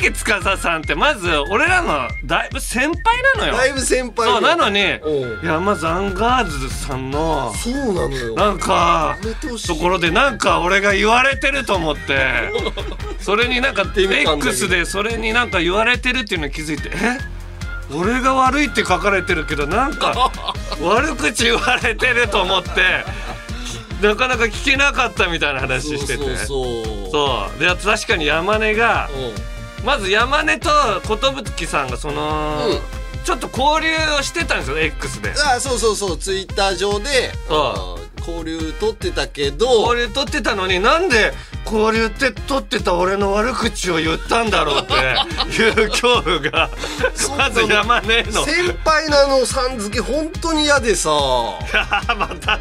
[0.00, 3.52] 寿司さんってまず俺らのだいぶ先輩なのよ。
[3.52, 8.34] だいぶ先輩そうなのにいやまずアンガールズさんのそうなのよ。
[8.34, 9.18] なんか
[9.66, 12.50] ところでなんか俺が言われてると思って
[13.20, 17.33] それになんか X でそれになんか言われてるっていうのに気づいてえ？
[17.94, 20.30] 俺が悪いって書かれてるけどなんか
[20.80, 23.04] 悪口言われてると思って
[24.02, 26.24] なかなか聞けなかったみたいな話してて。
[26.24, 27.10] そうそうそう。
[27.10, 27.60] そう。
[27.60, 29.08] で確かに山根が
[29.80, 29.86] うん。
[29.86, 30.70] まず山根と
[31.56, 32.80] 寿さんがその、うん。
[33.24, 35.32] ちょっと交流をしてたんですよ X で。
[35.32, 36.18] あそうそうそう。
[36.18, 37.32] ツイッター上で
[38.26, 41.32] 交流取ってたけど交流取ってたのになんで
[41.64, 44.94] 交流って取ってた俺の悪口を言ったんだろうって
[45.62, 46.70] いう恐怖が
[47.36, 48.44] まず山根の。
[48.44, 51.10] 先輩のあのさん付け本当に嫌でさ。
[52.16, 52.60] また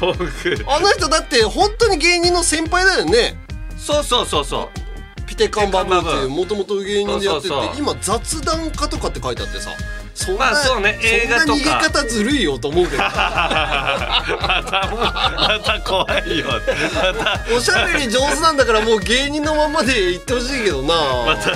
[0.00, 0.64] 僕。
[0.66, 3.36] あの人だって本当に芸人の先輩だよね。
[3.78, 5.26] そうそうそうそう。
[5.26, 9.70] ピテカンバブーっていうもともと芸人でやってて今雑談家とかって書いてあってさ
[10.14, 11.58] そんな、まあそうね映画とか。
[11.58, 13.02] そんな逃げ方ずるいよと思うけど。
[13.02, 13.20] また
[14.40, 16.46] また怖いよ。
[16.46, 20.94] またおしゃべり上手なんだからもう芸人のままで言ってほしいけどな。
[21.26, 21.50] また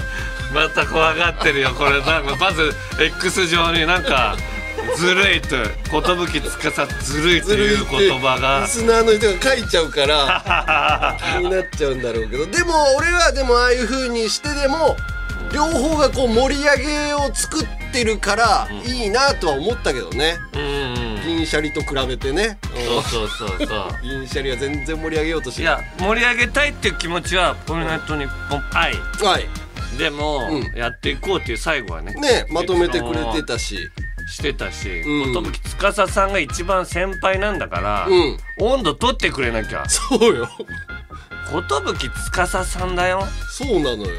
[0.53, 2.01] また怖がってるよこれ。
[2.01, 4.37] なんかまず X 上になんか
[4.97, 6.41] ずるいと寿司
[7.03, 8.61] ずるいとずるいいう言葉が。
[8.65, 12.47] リスナーの人が書いちゃうから 気になっちゃうんだろうけど。
[12.47, 14.97] でも俺はでもああいう風にしてでも
[15.53, 16.77] 両方がこう盛り上
[17.09, 20.37] げを作ってるからいいなとは思ったけどね。
[20.55, 22.59] うんうん銀シャリと比べてね。
[22.87, 23.89] そうそうそうそう。
[24.03, 25.73] う ん銀シャリは全然盛り上げようとしいない。
[25.73, 28.63] や盛り上げたいっていう気持ちは「ポイナイトニッポン。
[28.75, 29.49] 愛はい」
[29.99, 30.79] でも、うん。
[30.79, 32.13] やっていこうっていう最後はね。
[32.15, 33.79] ねまとめてくれてたし。
[34.27, 35.45] してたしうん。
[35.45, 35.51] 寿
[35.93, 38.39] 司さんが一番先輩なんだから、うん。
[38.59, 39.85] 温度取ってくれなきゃ。
[39.89, 40.49] そうよ
[41.53, 44.13] 寿司さんだよ、そうなのよ。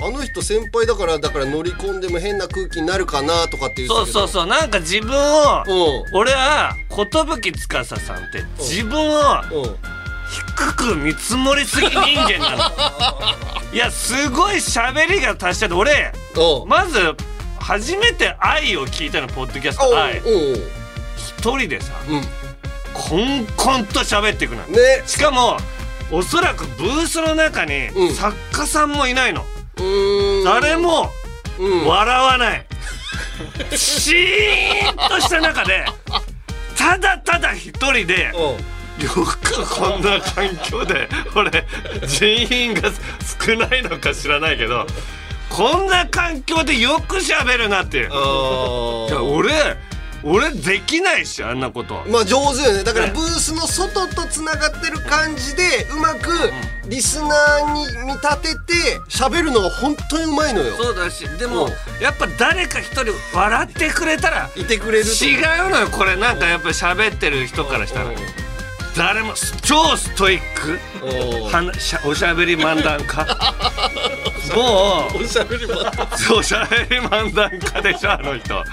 [0.00, 4.46] うん、あの人先輩だからだから乗り込んでも変な空気になるかなとかって言ってそうそうそう。
[4.46, 9.76] なんか自分を、う俺は寿司さんって自分をんうん。
[10.56, 12.74] 低く見積もりすぎ人間なの。
[13.72, 16.68] いやすごい喋りが達者で俺うん。
[16.68, 17.14] まず
[17.58, 19.98] 初めて愛を聞いたのポッドキャスト。
[19.98, 20.22] 愛。
[21.16, 22.22] 一人でさうん。
[22.92, 24.62] コンコンと喋っていくの。
[24.64, 25.02] ね。
[25.06, 25.58] しかも
[26.10, 28.14] おそらくブースの中にうん。
[28.14, 29.44] 作家さんもいないの、
[30.44, 31.10] 誰も
[31.58, 31.86] うん。
[31.86, 32.66] 笑わない、
[33.76, 35.84] シーンとした中で
[36.76, 41.50] ただただ一人でよくこんな環境で俺
[42.06, 42.90] 人員が
[43.46, 44.86] 少ないのか知らないけど
[45.48, 48.10] こんな環境でよく喋るなっていう。
[48.12, 49.52] 俺
[50.24, 52.82] 俺できないしあんなことまあ上手よね。
[52.82, 53.12] だからね。
[53.12, 56.30] ブースの外とつながってる感じでうまく
[56.88, 60.74] リスナーに見立てて喋るのが本当にうまいのよ。
[60.76, 62.02] そうだしでもうん。
[62.02, 65.10] やっぱ誰か一人笑ってくれたらいてくれると。
[65.24, 66.16] 違うのよこれ。
[66.16, 68.10] なんかやっぱ喋ってる人からしたら
[68.96, 70.78] 誰も超ストイック。
[71.02, 73.26] おおしゃべり漫談家。
[74.54, 75.24] もう。
[75.24, 75.74] おしゃべりも
[76.16, 78.64] そうおしゃべり漫談家でしょあの人。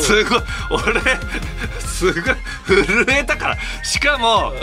[0.00, 0.40] すごい。
[0.70, 1.00] 俺
[1.80, 2.34] すごい。
[2.66, 3.56] 震えたから。
[3.82, 4.54] しかも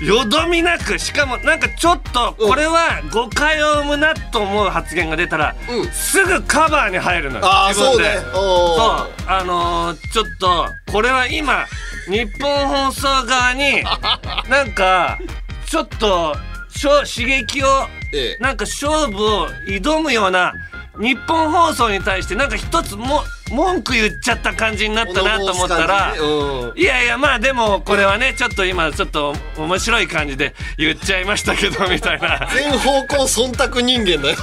[0.00, 5.90] よどみなくしかもなんかちょっとこれは誤解を生むなと思う発言が出たら、うん。
[5.92, 7.44] すぐカバーに入るのよ。
[7.44, 8.18] ああ自分で。
[8.18, 8.30] そうね。
[8.34, 8.98] おー。
[8.98, 9.10] そう。
[9.26, 11.66] あのーちょっとこれは今
[12.08, 13.82] 日本放送側に
[14.48, 15.18] なんか
[15.66, 16.34] ちょっと
[16.70, 17.66] しょ刺激を
[18.12, 18.42] ええ。
[18.42, 20.52] なんか勝負を挑むような
[20.98, 26.78] 日本放送に対してなんか一つも文句言っちゃった感じになったなと思ったら、うん。
[26.78, 32.48] いやいやまあでもこれはねちょっと今ちょっと面白い感じで言っちゃいましたけどみたいな。
[32.54, 34.36] 全方向忖度人間だよ。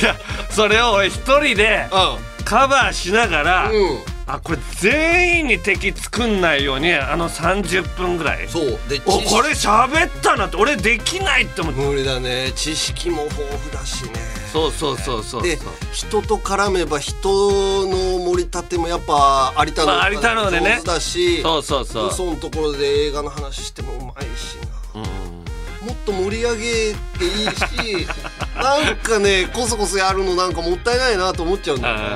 [0.00, 0.16] いや
[0.50, 1.88] それを俺一人で
[2.44, 3.98] カバーしながら、うん。
[4.26, 8.48] あこれ全員に敵作んないようにあの30分ぐらい。
[8.48, 8.78] そう。
[8.88, 11.80] でおこれ喋ったなって俺できないって思って。
[11.80, 12.52] 無理だね。
[12.54, 14.10] 知識も豊富だしね
[14.58, 15.58] そうそうそうそうで
[15.92, 17.28] 人と絡めば人
[17.86, 20.80] の盛り立てもやっぱ有田のまあ有田のでね。
[20.84, 22.08] だしそうそうそう。
[22.08, 24.67] 嘘のところで映画の話してもうまいしな、
[25.80, 26.64] もっと盛り上げて
[27.24, 27.48] いい
[28.02, 28.06] し
[28.56, 32.08] なんかねこそこそやるのなんかもったいないなと思っちゃうんだよな。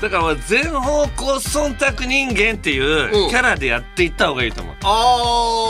[0.00, 3.30] だから俺全方向忖度人間っていううん。
[3.30, 4.90] キャラでやっていった方がいいと思う、あー。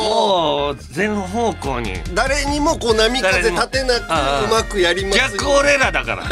[0.09, 1.95] もう全方向に。
[2.15, 4.09] 誰にもこう波風立てなくう
[4.49, 5.25] まくやりますよ。
[5.33, 6.25] 逆俺らだから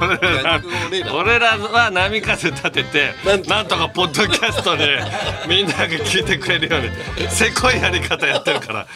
[0.00, 5.00] 俺らは波風立ててなんなんとかポッドキャストで
[5.48, 8.86] みんなが聞いてくれるようにせこいやり方やってるから。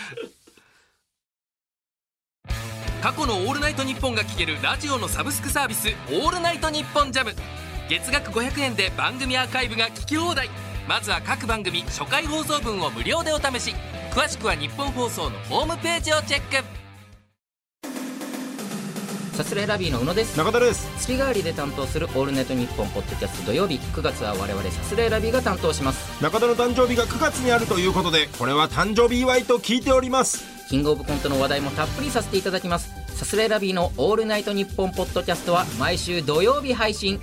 [3.03, 7.35] 過去の「オールナイトニッポン」が聴けるラジオのサブスクサービス「オールナイトニッポン JAM。
[7.89, 10.49] 月額500円で番組アーカイブが聞き放題。
[10.89, 13.75] まずは各番組初回放送分を無料でお試し。
[14.13, 16.82] 詳しくはニッポン放送のホームページをチェック
[19.43, 20.39] さすらいラビーの宇野です。
[20.39, 20.89] 中田です。
[21.01, 23.81] 月替わりで担当する「オールナイトニッポン」ポッドキャスト土曜日。
[23.93, 26.23] 9月は我々さすらいラビーが担当します。
[26.23, 30.45] 中田の誕生日が9月にあるということでこれは誕生日祝いと聞いております。
[30.69, 32.91] キングオブコントの話題もたっぷりさせていただきます。
[33.17, 37.21] さすらいラビーの「オールナイトニッポン」ポッドキャストは毎週土曜日配信。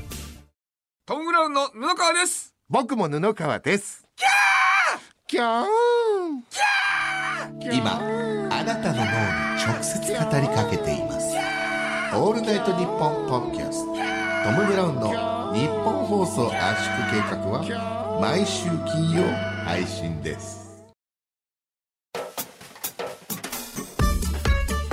[1.06, 2.54] トム・ブラウンの布川です。
[2.68, 4.04] 僕も布川です。
[5.26, 5.66] キャー！
[7.72, 7.96] 今
[8.52, 9.08] あなたの脳に
[9.64, 11.59] 直接語りかけています
[12.14, 13.94] オールナイトニッポンポッドキャスト。
[13.94, 19.24] トム・ブラウンの日本放送圧縮計画は毎週金曜
[19.66, 20.84] 配信です。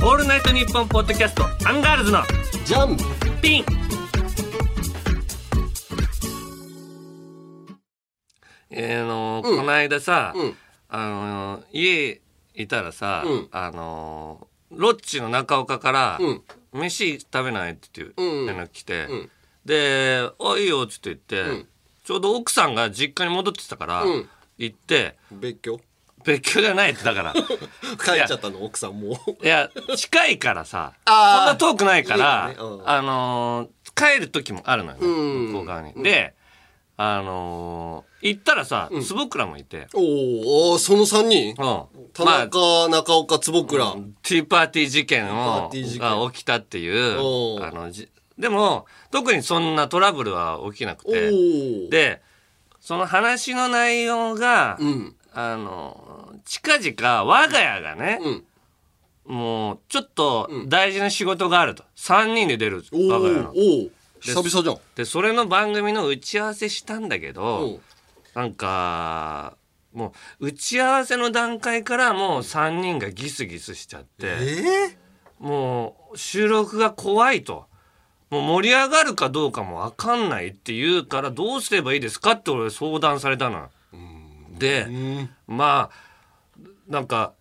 [0.02, 2.22] オールナイトニッポンポッドキャストアンガールズの
[2.64, 2.96] ジャン。
[3.40, 3.64] ピン。
[8.70, 10.54] えー、あのーこの間さ、うん。
[10.88, 12.20] あのー家
[12.54, 13.48] いたらさ、うん。
[13.52, 16.42] あのーロッチの中岡から、うん
[16.76, 17.72] 飯食べない？
[17.72, 18.46] っていううん。
[18.46, 19.30] 連絡来て、ん。
[19.64, 21.66] で「あいいよ」っつって言って、ん。
[22.04, 24.28] ちょうど奥さんが実家に戻ってたから、うん。
[24.58, 25.80] 行って別居？
[26.24, 27.32] 別居じゃないってだから。
[28.04, 28.64] 帰っちゃったの？
[28.64, 29.18] 奥さんも。
[29.42, 32.56] いや近いからさ そんな遠くないから、ね。
[32.58, 32.88] うん。
[32.88, 35.46] あのー帰る時もあるのよ、うん。
[35.52, 35.94] 向こう側に。
[36.02, 36.34] で
[36.98, 40.02] あのー行ったらさ坪倉もいて、おー
[40.72, 41.50] おーその3人？
[41.50, 41.54] うん。
[42.12, 46.00] 田まあ中、中岡坪倉、ティーパーティー事件をパーティー事件。
[46.00, 51.30] が起きたっていうおうあのじでも特にそんなトラブルは起きなくおて。
[51.86, 52.22] おで
[52.80, 55.14] その話の内容が、うん。
[55.32, 58.18] あの近々我が家がね、
[59.26, 59.36] うん。
[59.36, 61.84] もうちょっと大事な仕事があると。
[61.96, 63.52] 3人で出るお我が家の。
[63.52, 63.90] ーおー
[64.34, 67.80] 久々じゃんでそれの番組の打ち合わせしたんだけうどん
[68.34, 69.56] なんか
[69.92, 74.26] もう打ち合わせの段階からもう3人がギスギスしちゃって。
[74.26, 74.98] え
[75.38, 77.66] もう収録が怖いと。
[78.30, 83.70] もう盛り上がるかどうかもわかんないって言うからどうすればいいですかって俺相談されたのよ。
[84.58, 84.88] で、
[85.46, 85.90] ま
[86.58, 87.34] あ、なんか、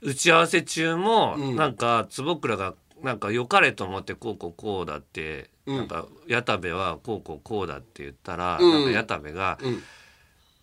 [0.00, 8.70] 打ち合わせ中も、なんか坪倉がなんか良かれと思ってこうこうこうだって、なんか矢田部はこうこうこうだって言ったら、うん。
[8.72, 9.82] なんか矢田部が、ん。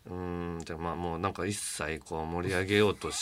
[0.07, 3.17] うーんでまあもうなんか一切こう盛り上げようとし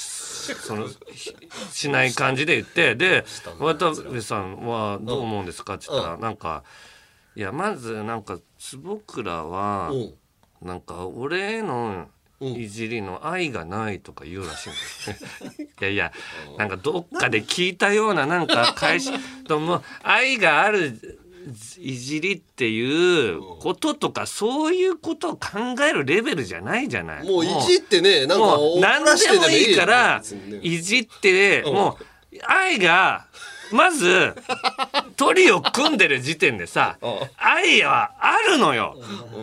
[0.54, 1.34] そのし
[1.72, 3.24] しない感じで言ってで
[3.58, 6.64] 渡部さんはどう思うんですかって言ったらなんか
[7.38, 10.14] いやまずなんか坪倉はうん。
[10.64, 12.08] なんか俺への
[12.40, 14.74] いじりの愛がないとか言うらしいん
[15.42, 15.70] だよね。
[15.82, 16.12] いやいや
[16.58, 19.12] なんかどっかで聞いたようななんか返し
[19.44, 21.20] とも愛がある
[21.80, 25.40] いじりっていうこととかそういうことを考
[25.88, 27.28] えるレベルじゃないじゃない。
[27.28, 30.22] もういじってねなんか何でもいいから
[30.62, 33.26] いじってもう愛が
[33.72, 34.36] まず
[35.18, 36.98] トリを組んでる時点でさ
[37.38, 38.96] 愛はあるのよ。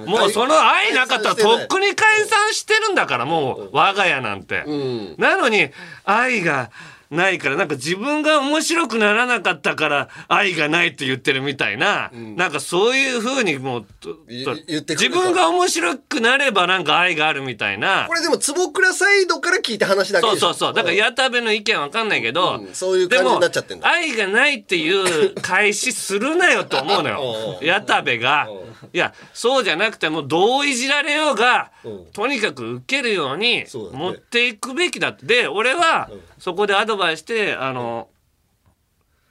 [0.06, 4.62] もうその愛なかったらとっくに解散してるんだからもう我が家なんて。
[4.66, 5.14] うん。
[5.18, 5.70] なのに
[6.04, 6.70] 愛が
[7.10, 13.86] ないからなんか自分が面白くならなかったから愛がないって言ってるみたいな、なんかそういう風にもう
[14.28, 18.06] 自分が面白くなればなんか愛があるみたいな。
[18.06, 20.74] これでも坪倉サイドから聞いた話だけそうそうそう。
[20.74, 22.74] だから、矢田部の意見わかんないけど、うん。
[22.74, 23.88] そういう感じになっちゃってんだ。
[23.88, 27.58] 愛がないっていう開始するなよと思うのよ。
[27.62, 28.48] 矢田部が。
[28.92, 35.26] いや、そうじゃなくても、どういじられようがうん、とにかく受けるように持っていくべきだって。
[35.26, 38.08] で、俺は、そこでアドバイスして、あの、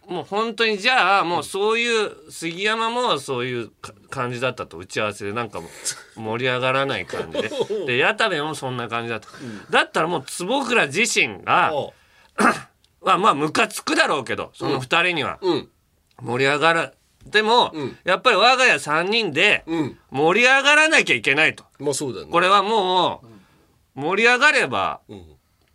[0.10, 5.70] もう本当にじゃあもうそういう杉山もそういうか感じだったと打ち合わせでなんかもう
[6.20, 7.52] 盛り上がらない感じで。
[7.86, 9.28] で矢田部もそんな感じだった、
[9.70, 11.94] だったらもう坪倉自身がお
[13.02, 15.70] まあまあムカつくだろうけどその二人にはうん。
[16.22, 16.94] 盛り上がる
[17.26, 17.98] でも、ん。
[18.04, 19.98] やっぱり我が家3人でうん。
[20.12, 21.64] 盛り上がらなきゃいけないと。
[21.80, 22.32] まあそうだよね。
[22.32, 23.22] これはも
[23.96, 25.26] う盛り上がればうん。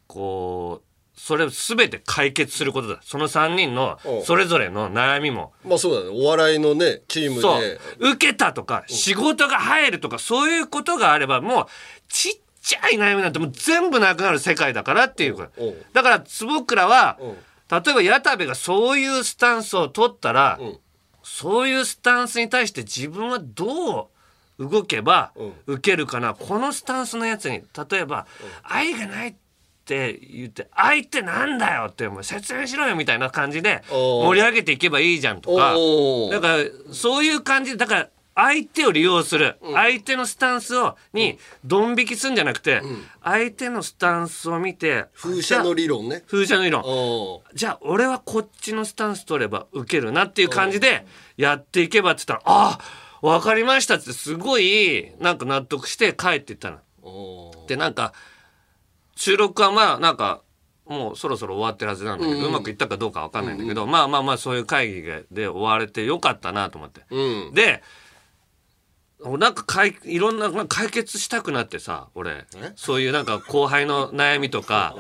[0.07, 0.85] こう
[1.18, 3.00] それを全て解決することだ。
[3.02, 4.22] その3人のおう。
[4.24, 5.52] それぞれの悩みも。
[5.64, 6.24] まあそうだね。
[6.24, 7.61] お笑いのねチームそう。
[7.61, 11.66] で受けたとか仕事が入るとかそういうことがあればもう
[12.09, 15.35] ちっちゃい悩みなんてもう全部なくなる世界だからっていう。
[15.35, 15.87] ことおう。
[15.92, 17.37] だから坪倉はうん。
[17.70, 20.78] 例えば矢田部がそういうスタンスを取ったら、ん
[21.24, 24.10] そういうスタンスに対して自分はど
[24.58, 25.33] う動けば
[25.66, 28.27] 受けるかな、このスタンスのやつに例えば、
[28.62, 29.35] 愛がないっ
[29.85, 35.75] て言って「愛ってなんだよ」って説明しろよみたいな感じで盛り上げていけばいいじゃんとか。
[36.31, 42.82] だからそういう感じだから相手を利用する、相手のスタンスをにドン引きするんじゃなくて、
[43.22, 46.24] 相手のスタンスを見て風車の理論ね。
[46.26, 46.82] 風車の理論。
[47.54, 51.06] じゃあ俺はこっちのスタンス取れば受けるなっていう感じで
[51.37, 52.80] やっていけばって言ったら「ああ
[53.20, 56.78] 分かりました」ってすごいなんか納得して帰っていったの。
[57.68, 58.12] でなんか
[59.16, 60.42] 収録はまあなんか
[60.87, 67.02] もうそろそろ終わってるはずなんだけど、うまくいったかどうかわかんないんだけど、まあまあまあそういう会議で終われてよかったなと思って。
[67.10, 67.54] うん。
[67.54, 67.82] で
[69.38, 72.44] なんかかいいろんななんか解決したくなってさ俺。
[72.77, 74.94] そういうなんか後輩の悩みとか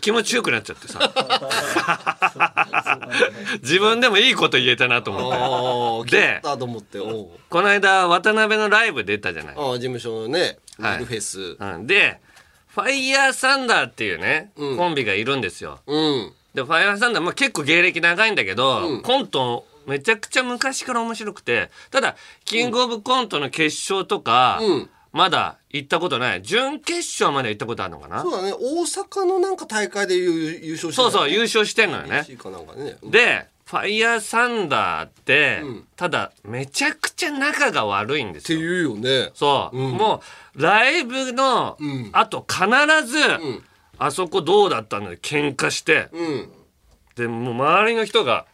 [0.00, 0.98] 気持ちよくなっちゃってさ。
[3.62, 6.16] 自分でもいいこと言えたなと思って。
[6.16, 6.40] で
[7.50, 9.54] この間渡辺のライブ出たじゃない？
[9.54, 10.98] 事務所のねはい。
[10.98, 11.56] ミルフェス。
[11.58, 12.20] うん、で
[12.68, 14.76] ファイヤーサンダーっていうね、うん。
[14.76, 15.80] コンビがいるんですよ。
[15.86, 16.32] うん。
[16.54, 24.90] でファイヤーサンダー、まあ、結構芸歴長いんだけど、コントめちゃくちゃ昔から面白くてただキングオブコントの決勝とか、うん。
[25.12, 26.42] まだ行ったことない。
[26.42, 28.20] 準決勝まで行ったことあるのかな？
[28.20, 28.52] そうだね。
[28.52, 32.26] 大阪のなんか大会で優優勝してそうそう優勝勝してんのよね。
[32.36, 35.86] かなんでファイヤーサンダーって、うん。
[35.96, 38.58] ただめちゃくちゃ仲が悪いんですよ。
[38.58, 39.30] って言うよね。
[39.32, 39.92] そう、うん。
[39.92, 40.22] も
[40.54, 42.10] うライブのうん。
[42.12, 42.66] あと必
[43.06, 43.64] ず、ん。
[43.98, 46.52] あそこどうだったので喧嘩して、うん。
[47.14, 48.44] でもう周りの人が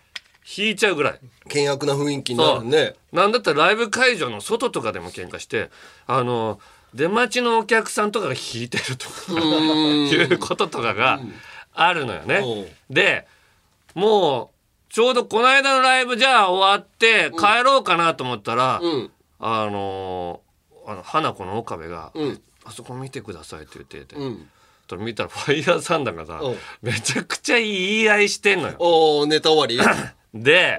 [0.45, 1.21] 引いちゃうぐらい。
[1.49, 2.95] 険悪な雰囲気になるね。
[3.13, 5.71] なんだったらライブ会場の外とかでも喧嘩して
[6.07, 6.61] あの
[6.95, 11.21] 出待ちのお客さんとかが引いてるとかいうこととかが
[11.75, 12.73] あるのよね。
[12.91, 13.27] で
[13.95, 14.51] も
[14.91, 19.11] うちょうどこの間のライブじゃあ終わって帰ろうかなと思ったら、うん。
[19.41, 20.41] あの
[20.87, 22.41] あの花子の岡部が、うん。
[22.65, 24.49] あそこ見てください」って言ってて、うん。
[24.87, 26.51] と見たらファイヤーサンダーがさう。
[26.53, 28.77] んめちゃくちゃ言い合いしてんのよ。
[28.79, 29.81] おおネタ終わり？
[30.35, 30.79] で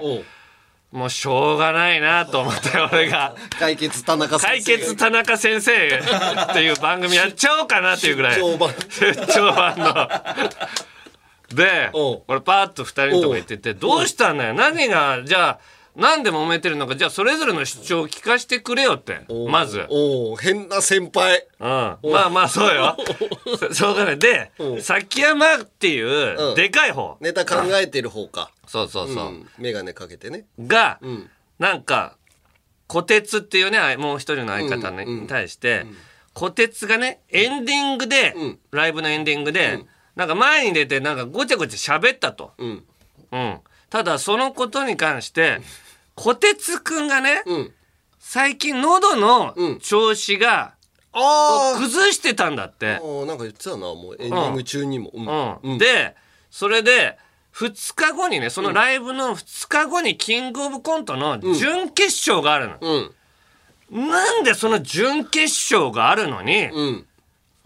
[0.92, 3.34] もうしょうがないなと思って俺が。
[3.58, 8.34] 解決田中先解生決田中先生っていう番組やっちゃおうかなっていうぐらい。
[8.36, 8.74] 出張版。
[8.90, 10.08] 出張版の。
[11.54, 12.22] でおう。
[12.28, 14.54] 俺パーッと2人のとこ行ってて「どうしたんだよ？
[14.54, 15.58] 何がじゃあ
[15.96, 16.96] なんで揉めてるのか？
[16.96, 19.84] じゃあそれぞれの主張を聞かせてくれよ」ってまず。
[19.88, 21.46] おお変な先輩。
[21.58, 21.68] うん、
[22.12, 22.96] まあまあそうよ。
[23.72, 24.18] しょうがない。
[24.18, 24.50] で、
[24.80, 26.54] 崎山っていううん。
[26.54, 29.48] でかい方、ネタ考えてる方かそうそうそう、うん。
[29.58, 30.46] 眼鏡かけてね。
[30.58, 31.30] が、ん。
[31.60, 32.16] なんか、
[32.88, 35.86] 小鉄っていうね、あもう一人の相方に,、に対して、
[36.32, 38.58] 小鉄がね、エンディングで、ん。
[38.72, 39.84] ライブのエンディングで、
[40.16, 42.52] なんか前に出てなんかごちゃごちゃ喋ったと。
[42.58, 42.84] うん。
[43.30, 43.60] うん。
[43.90, 45.60] ただそのことに関して、
[46.16, 47.72] 小鉄くんがね、うん。
[48.18, 49.78] 最近喉のうん。
[49.78, 50.74] 調子が
[51.12, 52.96] あ崩してたんだって。
[52.96, 55.12] あなんか言ってたなもうエンディング中にも。
[55.14, 55.72] うん。
[55.74, 56.16] うん、で
[56.50, 57.18] それで
[57.54, 64.08] 2日後にねそのライブの2日後にキングオブコントの準決勝があるの、うん。
[64.08, 67.06] なんでその準決勝があるのに、うん。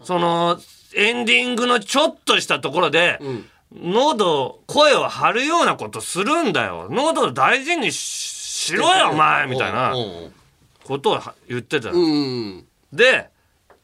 [0.03, 0.59] その
[0.95, 3.45] エンディングのちょっとしたところで、ん。
[3.71, 6.87] 喉声を張るようなことするんだよ。
[6.91, 8.29] 喉大事にし
[8.59, 9.09] しろよ。
[9.11, 10.33] お前みたいなうん。
[10.83, 12.65] ことを言ってたの、うん。
[12.91, 13.29] で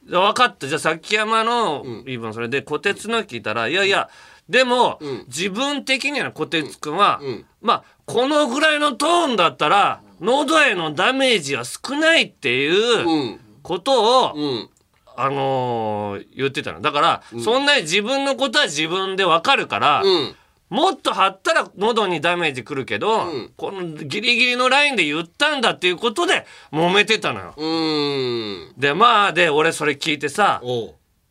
[0.08, 0.68] 分かった。
[0.68, 4.08] じゃあ崎山の言い分それで小鉄の聞いたらいやいや
[4.48, 7.20] でも、自分的には小鉄君は、
[7.60, 13.40] まあこのぐらいのトーンだったら喉へのダメージは少ないっていううん。
[13.62, 14.70] ことを、うん。
[15.16, 16.80] あのー言ってたの。
[16.80, 20.36] だから、そんなに自分のことは自分で分かるから、うん。
[20.68, 23.26] もっと張ったら喉にダメージくるけど、
[23.56, 27.54] このギリギリのラインで言ったんだっていうことで揉めてたのよ。
[27.56, 28.74] うん。
[28.76, 30.60] でまあで俺それ聞いてさ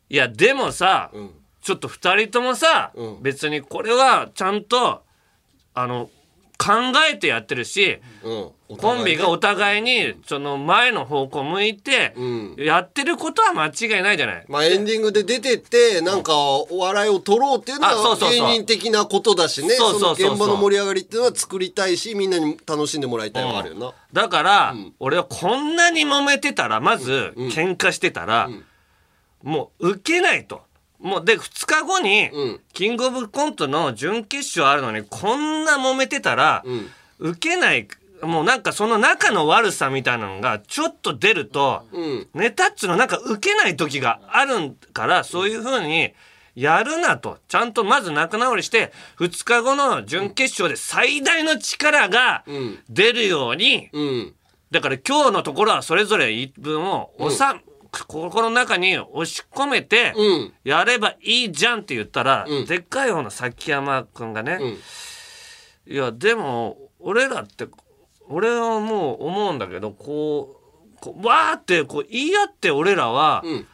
[0.08, 1.30] いやでもさ、ん
[1.66, 3.22] ちょっと2人ともさ、うん。
[3.22, 5.02] 別にこれはちゃんと
[5.74, 6.08] あの
[6.58, 6.72] 考
[7.10, 8.32] えてやってるし、う
[8.76, 8.76] ん。
[8.76, 12.54] コンビがお互いにその前の方向向いて、ん。
[12.56, 14.44] やってることは間違いないじゃない。
[14.48, 19.70] まあエンディングで出てってなんかお笑いを取ろうっていうのは芸人的なことだしね。
[19.70, 28.48] そ現場の盛り上がりっていうのは作りたいしみんなに楽しんでもらいたいのがあるよなだから、俺はこんなに揉めてたらまず喧嘩してたら、
[29.42, 30.65] もう受けないと。
[31.00, 32.60] もうで2日後に、うん。
[32.72, 36.86] キングオブコントの準決勝あるのにこんな揉めてたら、ん。
[37.18, 37.88] 受けない
[38.22, 42.28] もうなんかその仲の悪さみたいなのがちょっと出ると、うん。
[42.34, 46.12] ネタっつうのなんか受けない時があるからそういう風に
[46.54, 47.38] やるなと。
[47.48, 52.78] ちゃんとまず仲直りして2日後の準決勝で最大の力がん。
[52.88, 54.34] 出るように、うん。
[54.70, 60.52] だから今日のところはそれぞれ一文をおさ、心の中に押し込めてうん。
[60.64, 62.66] やればいいじゃんって言ったら、うん。
[62.66, 65.92] でっかい方の崎山君がね、ん。
[65.92, 67.68] いやでも俺らって
[68.28, 70.56] 俺はもう思うんだけどこ
[70.94, 73.66] うこうわーってこう言い合って俺らは、ん。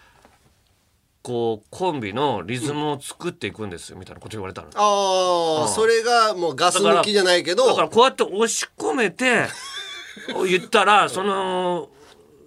[1.23, 4.69] こうコンビのリズムを作っていくんですよみたいなこと言われたの。
[4.75, 9.47] ああそれがもうガス抜きじゃないけどだからこうやって押し込めて
[10.49, 11.91] 言ったらその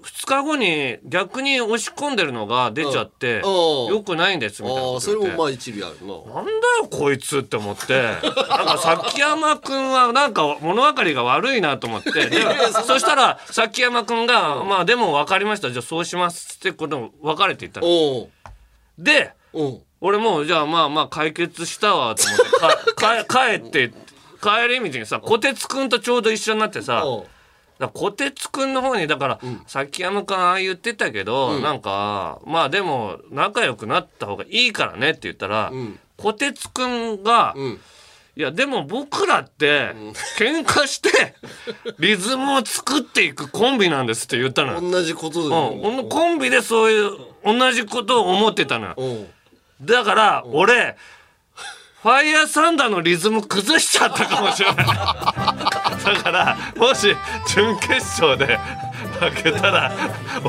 [0.05, 3.95] 2日後に逆に押し込んでるのが出ちゃってうん。
[3.95, 5.25] よくないんですみたいなああこと言って。
[5.25, 6.13] それもまあ一理あるな。
[6.35, 8.01] なんだよこいつって思って。
[8.03, 12.11] なんか崎山君はなんか物分かりが悪いなと思って。
[12.29, 12.41] で
[12.85, 15.71] そしたら崎山君が「まあでも分かりました。
[15.71, 17.87] じゃあそうします」ってことを別れていったの。
[17.87, 18.29] おう。
[18.97, 19.81] でおう。
[20.01, 22.95] 俺もうじゃあまあまあ解決したわと思って。
[22.95, 23.91] かか帰って
[24.41, 27.27] 帰り道にさ小鉄くんとちょうど一緒になってさおう
[27.79, 35.99] だ小鉄くんの方にだから、崎山くんああ言ってたけど、なんかまあでも仲良くなった方がいいからねって言ったら、ん。
[36.17, 37.79] 小鉄くんが、ん。
[38.37, 39.93] いやでも僕らって
[40.37, 41.35] 喧嘩して
[41.99, 44.81] リズムを作っていくコンビなんですって言ったのよ。
[44.81, 45.69] 同じことだよ。
[45.69, 47.11] うん、コンビでそういう
[47.45, 48.93] 同じことを思ってたの
[49.81, 50.97] だから俺
[52.01, 54.85] ファイヤーサンダーのリズム崩しちゃったかもしれない
[56.05, 57.15] だからもし
[57.47, 58.59] 準決勝で
[59.19, 59.91] 負けたら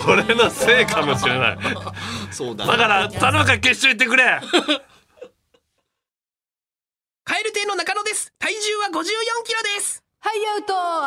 [0.07, 1.59] 俺のせいかもしれない。
[2.31, 4.41] そうだだから頼むから決勝行ってくれ。
[7.25, 8.33] カエル亭の中野です。
[8.39, 9.03] 体重は54
[9.45, 10.03] キロです。
[10.21, 10.63] はいアウ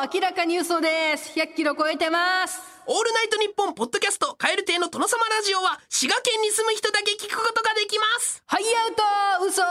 [0.09, 0.17] ト。
[0.17, 1.37] 明らかに嘘です。
[1.39, 8.41] 100キロ超えてますオールナイトニッポンポッドキャストカエル亭の殿様ラジオは滋賀県に住む人だけ聞くことができます。
[8.47, 9.61] はいアウト嘘。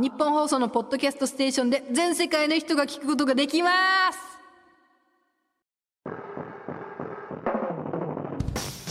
[0.00, 3.70] 日本放送のポッドキャストステーションで全世界の人が聞くことができま
[4.14, 4.18] す。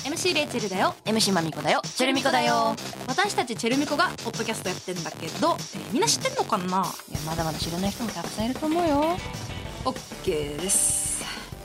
[0.07, 0.93] MC レイチェルだよ。
[1.05, 1.81] MC マミコだよ。
[1.83, 2.75] チェルミコだよ。
[3.07, 6.85] 私たちチェルミコがポッドキャストやってんだけど、えーみんな知ってんのかな？
[7.09, 9.17] いやまだまだ知らない人もたくさんいると思うよ。
[9.85, 11.00] オッケーです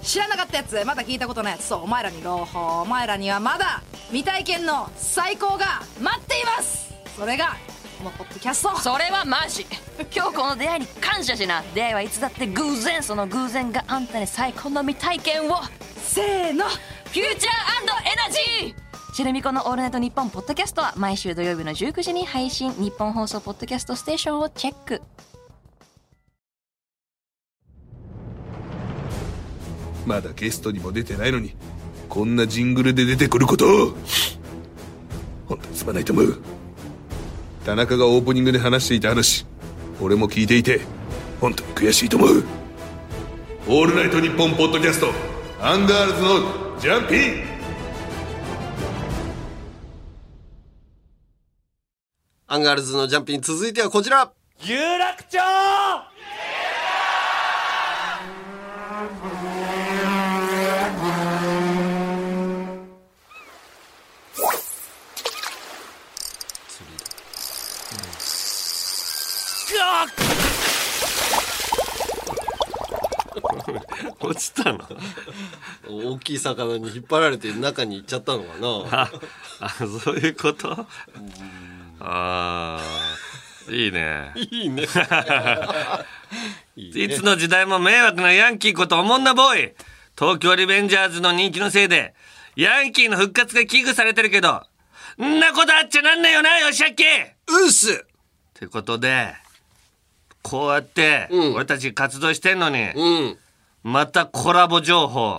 [0.06, 1.64] 知らなかったやつまだ聞いたことないやつ。
[1.64, 2.82] そうお前らに朗報。
[2.82, 6.94] お前らにはまだ未体験の最高が待っています。
[7.18, 7.56] それが
[7.98, 8.78] このポッドキャスト。
[8.78, 9.66] それはマジ。
[10.14, 11.64] 今日この出会いに感謝しな。
[11.74, 15.60] 出会いはいつだって偶然その偶然があんたに最高の未体験を。
[16.04, 16.66] せーの。
[16.66, 18.86] フューチャーエナジー。
[19.12, 22.72] チェルミコの「オールナイトニッポン」ポッドキャストは毎週土曜日の19時に配信。
[22.74, 25.02] 日本放送ポッドキャストステーションをチェック
[30.06, 31.54] まだゲストにも出てないのに
[32.08, 33.66] こんなジングルで出てくること
[35.46, 36.38] 本当にすまないと思う。
[37.64, 39.44] 田中がオープニングで話していた話
[40.00, 40.80] 俺も聞いていて
[41.40, 42.44] 本当に悔しいと思う
[43.66, 45.10] 「オールナイトニッポン」ポッドキャスト
[45.60, 47.56] アンガールズのジャンピン。
[52.46, 54.30] アンガールズのジャンピン続いてはこちら。
[54.62, 55.38] 有楽町
[74.20, 74.80] 落ちたの？
[75.88, 78.68] 大きい魚に引っ張られて中に行っちゃったのかな？
[79.02, 79.10] あ
[79.60, 80.72] あそういうこと？
[80.72, 80.86] あ
[82.00, 82.80] あ
[83.70, 84.32] いいね。
[84.36, 84.84] いいね。
[86.76, 89.74] いつの時代も迷惑なヤンキーことおもんなボーイ。
[90.18, 92.14] 東京リベンジャーズの人気のせいで
[92.56, 94.62] ヤンキーの復活が危惧されてるけど
[95.22, 97.06] んなことあっちゃなんねえよなよしあきっ
[97.48, 98.06] うっす
[98.54, 99.34] てことで
[100.46, 101.54] こうやってうん。
[101.56, 103.38] 俺たち活動してんのに、うん。
[103.82, 105.38] またコラボ情報。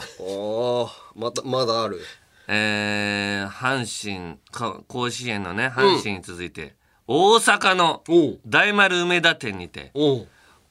[1.16, 2.02] またまだある。
[2.50, 6.76] えー、阪神か甲子園のね阪神に続いて、
[7.08, 8.04] 大阪の
[8.46, 9.92] 大丸梅田店にて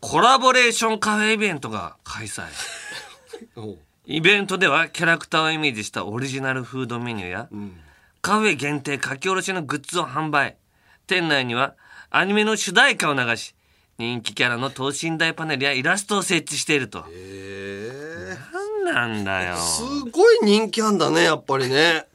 [0.00, 2.44] コラボレーションカフェイベントが開催。
[4.04, 7.48] イベントではキャラクターをイメージしたオリジナルフードメニューや、
[8.22, 10.56] カフェ限定書き下ろしのグッズを販売。
[11.06, 11.74] 店内には
[12.10, 13.55] アニメの主題歌を流し
[13.98, 17.04] 人気キャラの等身大パネルやイラストを設置していると。
[17.10, 18.36] え。
[18.84, 19.54] なんなんだよ。
[19.54, 22.06] ー、すごい人気あんだねやっぱりね。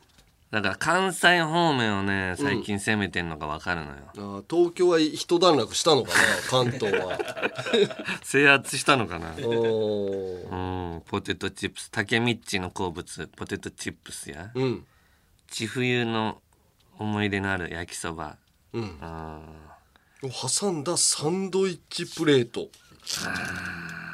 [0.52, 6.16] だから関西方面をね最近攻めてんのが分かるのよ、あー東京は一段落したのかな
[6.50, 7.18] 関東は。
[8.22, 9.34] 制圧したのかな。
[9.42, 11.02] おうーん。
[11.08, 13.30] ポテトチップス竹ミッチの好物。
[13.36, 14.52] ポテトチップスや。
[14.54, 14.86] うん。
[15.48, 16.42] 千冬の
[17.00, 18.36] 思い出のある焼きそば。
[18.74, 18.98] うん。
[19.00, 19.40] あ
[20.30, 22.68] 挟んだサンドイッチプレート。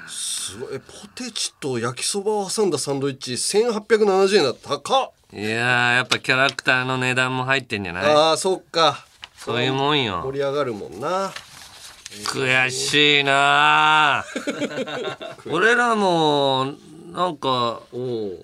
[0.08, 0.76] すごい。
[0.76, 3.34] えポテチと焼きそばを挟んだサンドイッチ。
[3.34, 8.06] 1870円だった高っーいやーやっぱキャラクターの値段も入ってんじゃない？
[8.06, 9.06] ああそっか。
[9.38, 10.22] そういうもんよ。
[10.24, 11.32] 盛り上がるもんな。
[12.34, 14.26] 悔しいなあ
[15.46, 16.74] 俺らも
[17.12, 17.82] なんか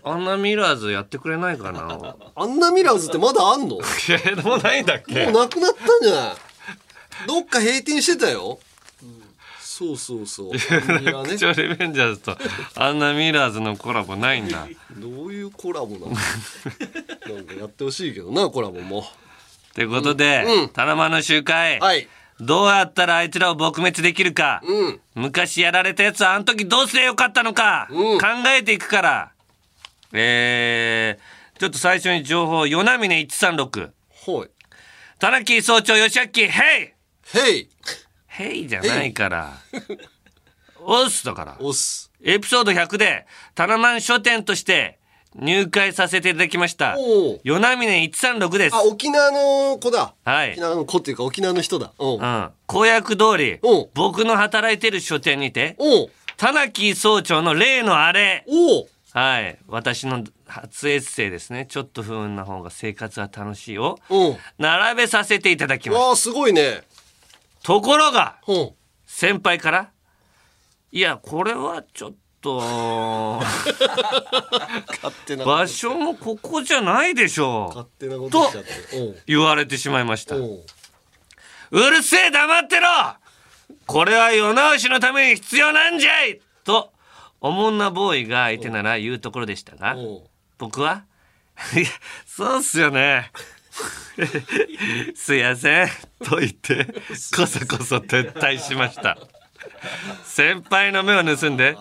[0.03, 2.15] アンナミラーズやってくれないかな？
[2.35, 3.77] アンナミラーズってまだあんの？
[4.43, 5.23] もうないんだっけ？
[5.23, 6.35] うなくなったんじゃない？
[7.27, 8.59] どっか閉店してたよ、
[9.59, 10.51] そうそうそう。
[10.53, 11.29] アンミラね。
[11.29, 12.37] 口調リベンジャーズと
[12.75, 14.67] アンナミラーズのコラボないんだ。
[14.97, 16.07] どういうコラボなの？
[17.35, 19.01] なんかやってほしいけどなコラボも。
[19.01, 19.03] っ
[19.73, 21.79] てことで、タナマの集会、
[22.39, 24.61] どうやったらあいつらを撲滅できるか、
[25.15, 28.19] 昔やられたやつはあの時どうすればよかったのか、考
[28.55, 29.31] えていくから。
[30.11, 33.89] えー、ちょっと最初に情報与那峰136
[34.27, 34.49] はい。
[35.17, 36.92] 田中総長吉明ヘイ
[37.33, 37.69] ヘイ。
[38.27, 39.53] ヘイじゃないから。
[40.79, 41.57] 押忍だから。
[41.59, 42.11] 押忍。
[42.23, 43.25] エピソード100で
[43.55, 44.99] タナマン書店として
[45.35, 46.95] 入会させていただきました。
[46.95, 47.41] おう。
[47.43, 48.75] 与那峰136です。
[48.75, 50.13] あ沖縄の子だ。
[50.23, 50.51] はい。
[50.51, 51.91] 沖縄の子っていうか沖縄の人だ。
[51.97, 52.13] うん。
[52.17, 53.59] うん、公約通り
[53.95, 55.75] 僕の働いてる書店にて
[56.37, 58.45] 田中総長の例のあれ。
[59.11, 59.57] はい。
[59.67, 61.65] 私の初エッセイですね。
[61.67, 63.97] ちょっと不運な方が生活は楽しいを
[64.59, 66.05] 並べさせていただきました。
[66.05, 66.83] わあすごいね
[67.63, 68.37] ところが
[69.05, 69.89] 先輩から
[70.91, 73.45] いやこれはちょっと勝
[75.25, 77.73] 手な場所もここじゃないでしょう。
[78.29, 78.51] と
[79.25, 80.35] 言われてしまいました。
[80.35, 80.59] う。
[81.71, 82.87] るせえ黙ってろ。
[83.87, 86.39] これは世直しのために必要なんじゃい。
[86.63, 86.91] と
[87.41, 89.95] おもんなボーイが相手なら言うところでしたが
[90.57, 91.03] 僕は
[91.75, 91.85] いや
[92.25, 93.31] そうっすよね
[95.15, 95.87] すいません。
[96.23, 96.85] と言って
[97.35, 99.17] こそこそ撤退しました。
[100.23, 101.77] 先輩の目を盗んで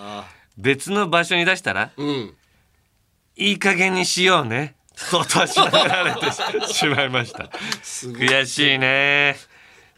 [0.57, 1.91] 別の場所に出したら、
[3.37, 4.75] いい加減にしようね。
[5.11, 6.31] と確かめられて
[6.67, 7.45] ししまいました。
[7.83, 9.37] 悔しいね。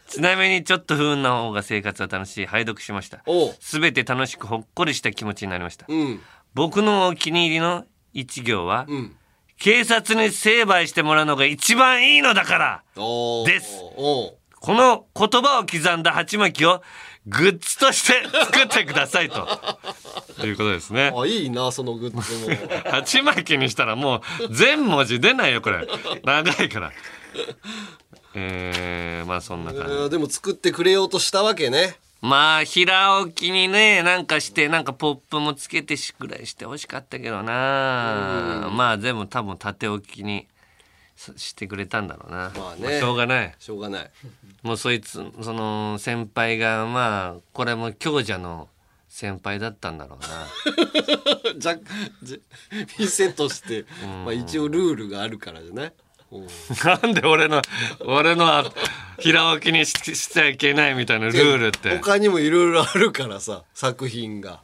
[0.07, 2.45] ちなみにちょっと不運な方が生活は楽しい。
[2.45, 3.23] 拝読しました。
[3.59, 6.21] すべて楽しくほっこりした気持ちになりました、うん。
[6.53, 8.85] 僕のお気に入りの一行は、
[9.59, 12.83] 警察に成敗してもらうのが一番いいのだから。
[13.45, 13.79] です。
[14.65, 16.81] この言葉を刻んだ鉢巻きを
[17.27, 19.47] グッズとして作ってくださいと。
[20.39, 21.13] ということですね。
[21.15, 22.55] あいいなそのグッズも。
[22.89, 25.87] 鉢巻きにしたらもう全文字出ないよこれ。
[26.23, 26.91] 長いから。
[28.35, 29.93] えー、まあそんな感じ。
[29.93, 38.69] えーでも作ってくれようとしたわけねまあ平置きにねなんかしてなんかポップもつけてしぐらいしてほしかったけどな。
[38.73, 40.47] まあでも多分縦置きに
[41.15, 43.55] ししてくれたんだろうな、まあまあしょうがない。
[43.59, 44.11] しょうがない。
[44.63, 48.69] もうそいつその先輩がまあこれも強者の
[49.07, 50.27] 先輩だったんだろうな。
[51.59, 51.77] じゃ
[52.23, 52.41] じ
[52.97, 53.85] 店として、
[54.25, 55.93] まあ、一応ルールがあるからじゃないうん
[56.83, 57.61] なんで俺の
[58.05, 58.63] 俺のあ
[59.19, 61.97] 平置きにししちゃいけないみたいなルールって。
[61.97, 64.61] 他にもいろいろあるからさ作品が。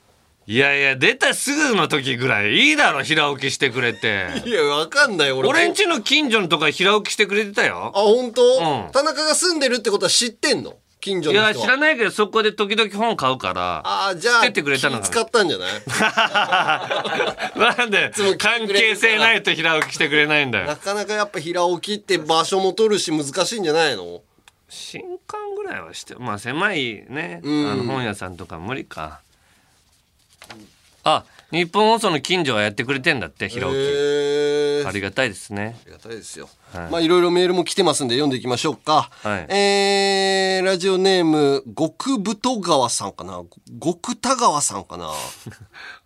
[0.47, 4.27] いやいや出たすぐの時ぐらいいいだろ平置きしてくれて。
[4.43, 7.91] いやわかんない俺俺んちの近所のとか平置きしてくれてたよ。
[7.95, 8.91] あ本当、うん。
[8.91, 10.75] 田中が住んでるってことは知ってんの？
[11.01, 11.49] 近所いの人は。
[11.49, 15.05] や知らないけどそこで時々本買うからああじゃあ知っててくれたのかな。
[15.07, 15.71] 気使ったんじゃない？
[17.77, 20.67] なんで関係性ないと平置きしてくれないんだよ。
[20.67, 24.21] なかなかやっぱ平置きって場所も取るし難しいんじゃないの？
[24.69, 27.71] 新刊ぐらいはしてまあ狭いね、うん。
[27.71, 29.19] あの本屋さんとか無理か。
[31.03, 35.77] あ日本放送の近所はやってくれてんだって平置き、へーありがたいですね。
[35.83, 36.49] ありがたいですよ。
[36.73, 36.91] はい。
[36.91, 39.09] まあいろいろメールも来てますんで読んでいきましょうか。
[39.11, 39.47] はい。
[39.53, 43.43] えー、ラジオネーム、極太川さんかな？
[43.81, 45.11] 極田川さんかな？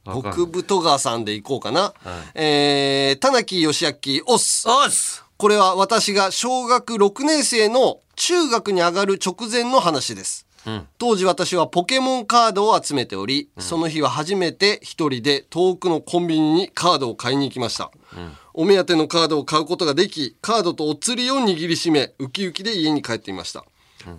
[0.05, 1.93] 極太川さんでいこうかな。
[2.35, 4.67] えー、田中義明、オス。
[4.67, 5.23] オス。
[5.37, 10.47] これは私が小学6年生の中学に上がる直前の話です。
[10.65, 10.87] うん。
[10.97, 17.91] 当時私はポケモンカードを集めており、その日は初めて一人で遠くのコンビニにカードを買いに行きました。
[18.53, 23.65] お目当てのカードを買うことができ、カードとお釣りを握りしめ、ウキウキで家に帰っていました。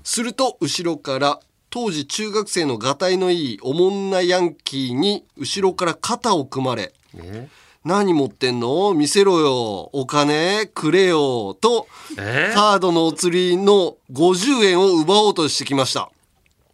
[0.05, 1.41] すると、後ろから、
[1.71, 7.49] 当時中学生のがたいのいいおもんなヤンキーに、後ろから肩を組まれ、え？
[7.85, 8.95] 何持ってんの？
[8.95, 9.91] 見せろよ。
[9.93, 11.55] お金くれよ。
[11.55, 11.87] と、
[12.19, 12.53] え？
[12.55, 16.11] カードのお釣りの50円を奪おうとしてきました。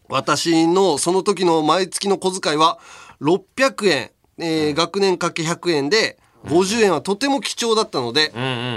[0.09, 2.79] 私のその時の毎月の小遣いは
[3.21, 8.33] 600円、えー学年かけ100円で、50円はとても貴重だったので、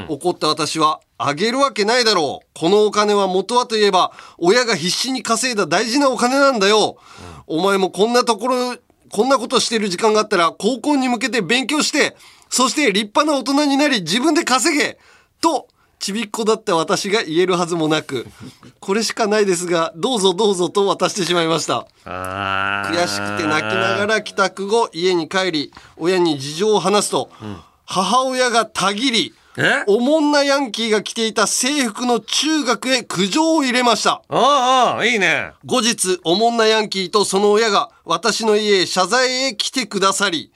[0.09, 2.47] 怒った私は、あげるわけないだろう。
[2.53, 6.97] このお金は元はといえば、親が必死に稼いだ大事なお金なんだよ。
[7.47, 8.75] お前もこんなところ、
[9.11, 12.15] こんなことしてる時間があったら、高校に向けて勉強して、
[12.49, 14.97] そして立派な大人になり自分で稼げ。
[15.41, 15.67] と、
[15.99, 18.27] ちびっこだった私が言えるはずもなく
[18.79, 21.87] これしかないですがどうぞどうぞと渡してしまいました。
[22.05, 27.29] 悔しくて泣きながら帰宅後家に帰り親に事情を話すと、
[27.85, 29.33] 母親がたぎり
[29.87, 34.21] おもんなヤンキーが着ていた制服の中学へ苦情を入れました。
[34.29, 35.51] ああいいね。
[35.65, 40.51] 後日おもんなヤンキーとその親が私の家へ謝罪へ来てくださり、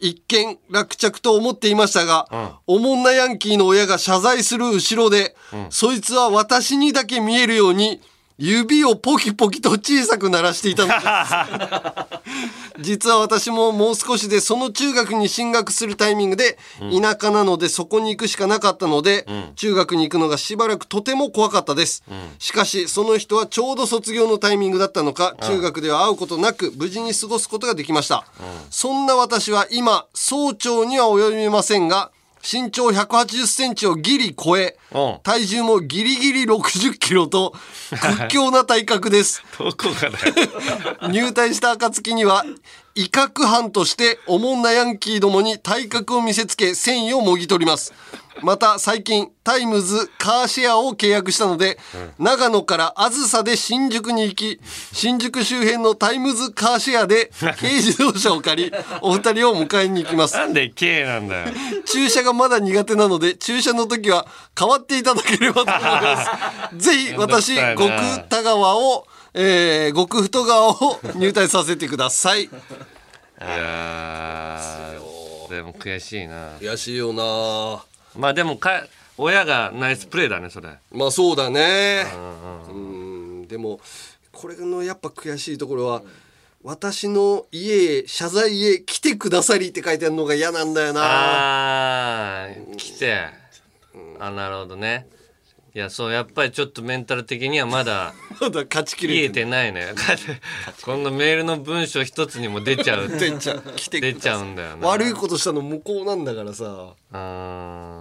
[0.00, 5.36] 一見落着と思っていましたが、おもんなヤンキーの親が謝罪する後ろで、
[5.70, 8.00] そいつは私にだけ見えるように
[8.38, 11.02] 指をポキポキと小さく鳴らしていたのです。
[12.80, 16.58] 実は私ももう少しでその中学に進学するタイミングで
[17.00, 19.26] 田舎なのでそこに行くしかなかったので、
[19.56, 22.02] 中学に行くのがしばらくとても怖かったです、
[22.38, 28.24] しかしその人はちょうど卒業のタイミングだったのか中学では会うことなく無事に過ごすことができました、
[28.70, 32.10] そんな私は今総長には及びませんが
[32.42, 34.76] 身長180センチをギリ超え、
[35.22, 37.54] 体重もギリギリ60キロと
[37.90, 39.42] 屈強な体格です。
[39.58, 41.08] どこがだよ。
[41.08, 42.44] 入隊した暁には
[42.94, 47.94] 威嚇犯としておもんなヤンキーどもに体格を見せつけ戦意をもぎ取ります。
[48.42, 51.78] また最近タイムズカーシェアを契約したので、
[52.18, 54.60] 長野からあずさで新宿に行き
[54.92, 60.36] 新宿周辺のタイムズカーシェアで軽自動車を借りお二人を迎えに行きます。
[60.36, 61.54] なんで K なんだよ。
[61.86, 64.26] 駐車がまだ苦手なので駐車の時は
[64.58, 66.24] 変わっていただければと思いま
[66.70, 66.76] す。
[66.76, 67.90] ぜひ私極
[68.28, 72.44] 田川を、えー、極太川を入隊させてください。
[72.44, 72.48] い
[73.40, 76.58] やーでも悔しいな。
[76.58, 77.82] 悔しいよな。
[78.14, 78.84] まあでもか
[79.16, 80.68] 親がナイスプレーだねそれ。
[80.92, 82.04] まあそうだね。
[82.68, 83.80] うんでも
[84.32, 86.02] これのやっぱ悔しいところは
[86.62, 92.44] 私の家へ謝罪へ来てくださりって書いてあるのが嫌なんだよな。
[92.44, 93.26] あー来て。
[94.18, 95.06] あなるほどね
[95.74, 98.12] いやそうやっぱりちょっとメンタル的にはまだ
[98.68, 99.72] 勝ちきれてない。
[99.72, 99.94] ね
[100.82, 103.08] この メールの文章一つにも出ちゃう。
[103.08, 103.62] 出ちゃう。
[103.76, 104.86] 来て出ちゃうんだよな。
[104.86, 106.94] 悪いことしたの向こうなんだからさ。
[107.12, 108.00] あ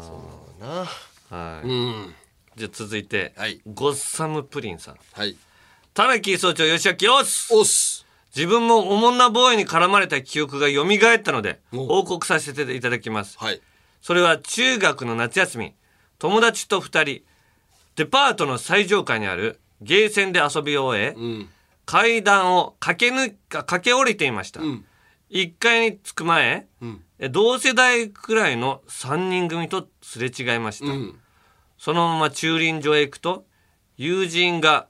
[0.60, 0.86] な
[1.30, 2.16] はい、うん。
[2.58, 3.34] じゃあ続いて、
[3.74, 4.98] ゴッサムプリンさん。
[5.14, 5.38] はい。
[5.94, 7.54] 田中総長吉明おっす。
[7.54, 8.06] おっす。
[8.36, 13.62] 自分もおもんなボーイに絡まれた記憶が蘇ったので報告させていただきます、はい。
[14.02, 15.74] それは中学の夏休み。
[16.20, 17.24] 友達と二人
[17.96, 21.16] デパートの最上階にあるゲーセンで遊びを終え、
[21.86, 24.62] 階段を駆け抜か駆け下りていました、
[25.30, 26.68] 1階に着く前、
[27.20, 30.94] え同世代くらいの3人組とすれ違いました、
[31.78, 33.46] そのまま駐輪場へ行くと
[33.98, 34.88] 友人が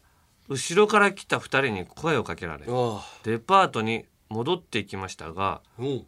[0.48, 5.86] 後ろから来た2人に声をかけられあデパートに戻っていきましたがう。
[5.86, 6.06] ん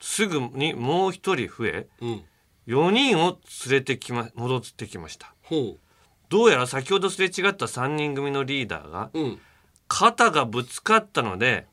[0.00, 2.24] すぐにもう一人増えうん。
[2.66, 5.34] 4人を連れてきま戻ってきました。
[5.42, 5.76] ほ
[6.30, 9.38] どうやら先ほどすれ違った3人組のリーダーがううん。
[9.88, 11.66] 肩がぶつかったので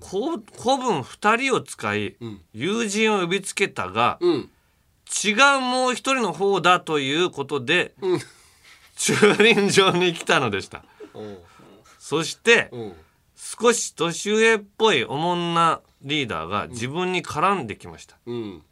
[0.00, 2.16] こ古文2人を使い
[2.52, 4.50] 友人を呼びつけたがうん。
[5.24, 8.20] 違うもう一人の方だということでうん。
[8.96, 10.84] 駐輪場に来たのでした。
[11.14, 11.20] う。
[11.20, 11.38] ん
[11.98, 12.94] そしてうん。
[13.34, 18.16] 少し年上っぽいおもんなリーダーが自分に絡んできました。
[18.26, 18.62] うん。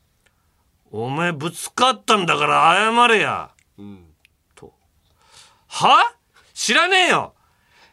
[0.93, 3.51] お前ぶつかったんだから謝れや。
[3.77, 4.05] うん。
[4.05, 4.10] と
[5.71, 6.15] は？
[6.53, 7.35] 知らねえよ。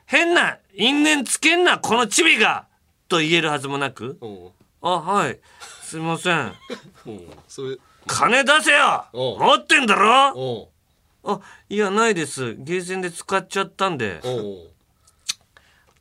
[0.06, 2.66] 変な因縁つけんなこのチビが。
[3.08, 4.18] と言えるはずもなく。
[4.20, 4.50] うん。
[4.82, 5.40] あはい。
[5.82, 6.54] すいません。
[8.06, 9.06] 金出せよ。
[9.14, 10.70] 持ってんだろ。
[11.24, 12.56] あいやないです。
[12.56, 14.22] ゲーセンで使っちゃったんで。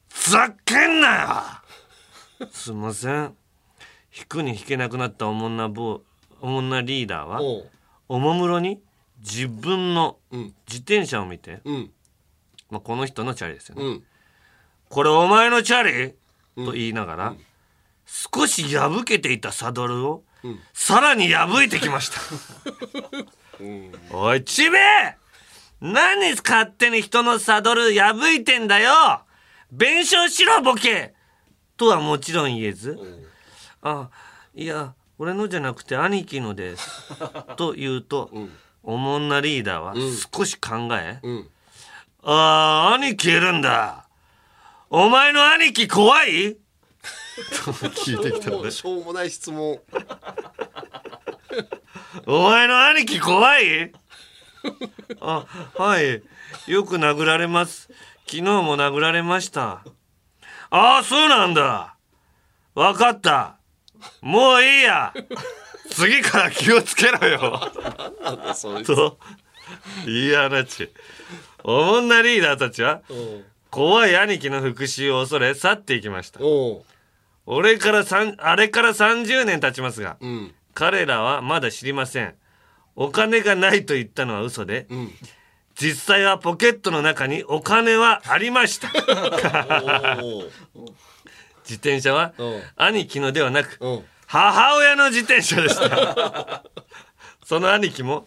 [0.08, 1.62] ふざけんな
[2.40, 2.48] よ。
[2.50, 3.34] すいません。
[4.16, 6.02] 引くに引けなくなったおもんな坊
[6.40, 7.40] おもんなリーダーは？
[8.08, 8.80] おもむろに？
[9.20, 10.54] 自分のうん。
[10.66, 11.90] 自転車を見て、うん。
[12.70, 14.04] まあ、この人のチャリですよね、うん。
[14.88, 16.14] これお前のチャリ、
[16.64, 17.34] と言いながら、
[18.06, 20.24] 少し破けていたサドルを、
[20.72, 22.20] さらに破いてきました。
[24.10, 25.16] おい、ちべえ！
[25.80, 28.92] 何勝手に人のサドル破いてんだよ！
[29.70, 31.14] 弁償しろ、ボケ！
[31.76, 32.98] とはもちろん言えず、
[33.82, 34.08] あ、
[34.54, 36.88] いや、俺のじゃなくて兄貴のです。
[37.56, 38.30] と言うと、
[38.86, 39.94] おもんなリーダーは
[40.32, 41.50] 少し考え、うん
[42.22, 44.08] ああ、兄貴いるんだ。
[44.90, 46.54] お前の兄貴怖い？
[46.54, 48.70] と聞いてきたので。
[48.70, 49.78] しょうもない質問
[52.26, 53.92] お前の兄貴怖い？
[55.20, 55.44] あ、
[55.76, 56.22] はい。
[56.66, 57.88] よく殴られます。
[58.26, 59.84] 昨日も殴られました。
[60.70, 61.96] ああ、そうなんだ。
[62.74, 63.56] わかった。
[64.20, 65.12] もういいや。
[65.90, 67.60] 次から気をつけろよ。
[68.22, 68.94] なんだそいつ。
[68.94, 69.18] と、
[70.06, 70.90] いい話
[71.64, 73.02] おもんなリーダーたちは
[73.70, 76.40] 怖い兄貴の復讐を恐れ去っていきました。
[77.46, 78.04] 俺から
[78.38, 80.54] あれから30年経ちますが、うん。
[80.74, 82.34] 彼らはまだ知りません。
[82.94, 84.86] お金がないと言ったのは嘘で、
[85.74, 88.88] 実際はポケットの中にお金はありました。
[91.64, 92.32] 自転車は
[92.76, 93.78] 兄貴のではなく
[94.26, 96.62] 母親の自転車でした。
[97.44, 98.26] その兄貴も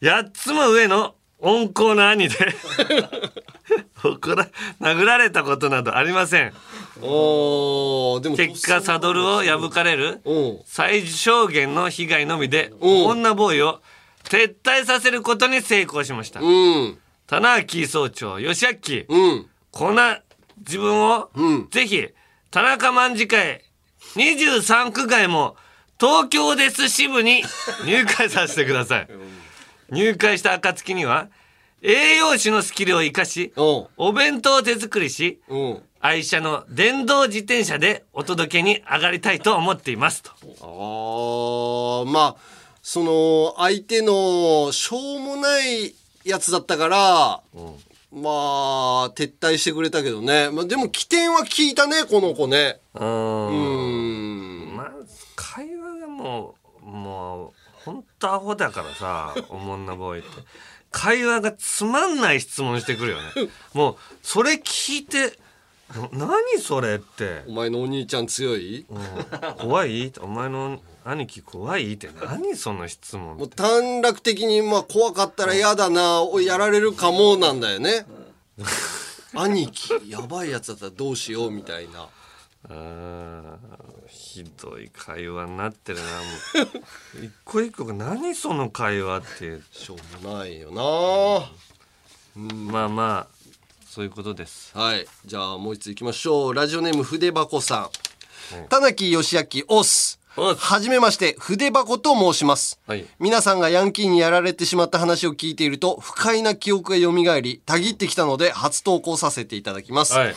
[0.00, 2.34] 8つも上の温厚な兄で
[4.02, 4.48] 怒ら
[4.80, 6.54] 殴られたことなどありません。
[7.02, 10.22] おーでも結果サドルを破かれる
[10.64, 13.82] 最小限の被害のみで女ボーイを
[14.24, 16.40] 撤退させることに成功しました、
[17.26, 18.66] 棚明総長吉
[19.08, 20.20] 明、こんな
[20.58, 21.30] 自分を、
[21.70, 22.08] ぜひ
[22.50, 23.62] 田中卍会
[24.16, 25.56] 23区外も
[26.00, 27.42] 東京です支部に
[27.84, 29.08] 入会させてください。
[29.90, 31.28] 入会した暁には
[31.82, 35.40] 栄養士のスキルを生かしお弁当を手作りし
[36.00, 40.22] 愛車の電動自転車でお届けに上がりたいと思っています。
[40.22, 40.30] と。
[40.60, 42.36] あーまあ
[42.82, 45.94] その相手のしょうもない
[46.24, 47.40] やつだったから、
[48.16, 48.30] ま
[49.08, 52.80] あ撤退してくれたけどね、まあ、でも起点は聞いたねこの子ね。
[52.94, 54.72] うん。
[54.74, 54.90] まあ
[55.34, 57.52] 会話がもうもう
[57.84, 60.28] ほんとアホだからさ おもんなボーイって。
[60.90, 63.50] 会話がつまんない質問してくるよね。
[63.74, 65.38] もうそれ聞いて
[66.12, 66.94] な何それ？
[66.94, 68.86] ってお前のお兄ちゃん強い、
[69.58, 70.10] 怖い？
[70.20, 72.10] お前の兄貴怖いって。
[72.26, 78.04] 何その質問もう短絡的にまあ怖かったら嫌だなおやられるかもなんだよね。
[79.32, 82.08] 兄貴やばいやつだったらどうしようみたいな。
[82.68, 83.56] あー
[84.08, 86.08] ひどい会話になってるなも
[87.22, 87.24] う。
[87.24, 90.82] 一個一個が何その会話ってしょうもないよな。
[92.52, 93.36] まあまあ
[93.88, 94.76] そういうことです。
[94.76, 95.06] はい。
[95.24, 96.54] じゃあもう一ついきましょう。
[96.54, 97.90] ラジオネーム筆箱さ
[98.56, 98.68] ん。
[98.68, 103.06] 田中義明オスはじめまして筆箱と申します、はい。
[103.18, 110.34] 皆さんがヤンキーにやられてしまった話を聞いていると不快な記憶が蘇りたぎってきたので初投稿させていただきます、はい。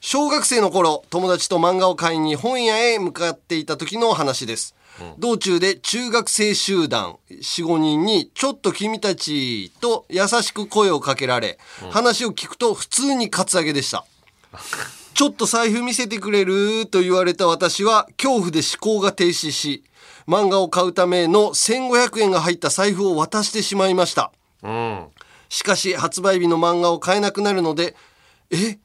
[0.00, 4.74] 小学生の頃友達と漫画を買いに本屋へ向かっていた時の話です、
[5.18, 11.58] 道中で中学生集団45人に「ちょっと君たち」と優しく声をかけられ、
[11.90, 14.04] 話を聞くと普通にカツアゲでした
[15.14, 19.84] ちょっと財布見せてくれると言われた私は恐怖で思考が停止し
[20.26, 24.32] 漫画を買うための1500円が入った財布を渡してしまいました。
[24.62, 25.06] うん。
[25.48, 27.94] しかし発売日の漫画を買えなくなるので
[28.50, 28.78] 「え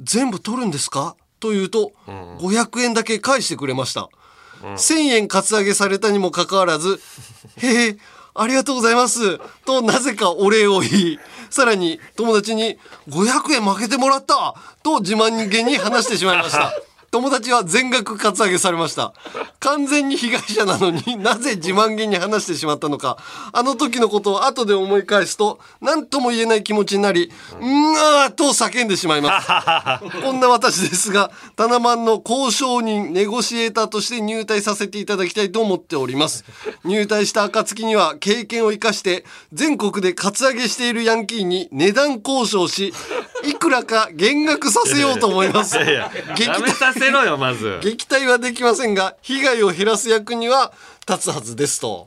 [0.00, 4.08] 全部取るんですか?」と言うと、500円だけ返してくれました、
[4.62, 7.00] 1000円カツアゲされたにもかかわらず
[7.58, 7.96] 「へえ
[8.34, 11.18] ありがとうございます」となぜかお礼を言い
[11.52, 12.78] さらに友達に
[13.08, 16.72] 「500円負けてもらった!」と自慢げに話してしまいました
[17.12, 19.12] 友達は全額カツアゲされました。
[19.60, 23.18] 完全に被害者なのに なぜ自慢げに話してしまったのか。
[23.52, 29.48] あの時のことを後で思い返すと何とも言えない気持ちになり「うんあー」と叫んでしまいます。
[30.24, 36.46] こんな私ですがタナマンの交渉人ネゴシエーターとして入隊させていただきたいと思っております。
[36.82, 42.94] 入隊した暁には経験を生かして全国でカツアゲしているヤンキーに値段交渉し
[43.44, 45.76] いくらか減額させようと思います。
[45.76, 46.10] いやいや
[47.02, 47.80] せろよまず。
[47.82, 50.72] 撃退はできませんが被害を減らす役には
[51.08, 52.06] 立つはずですと。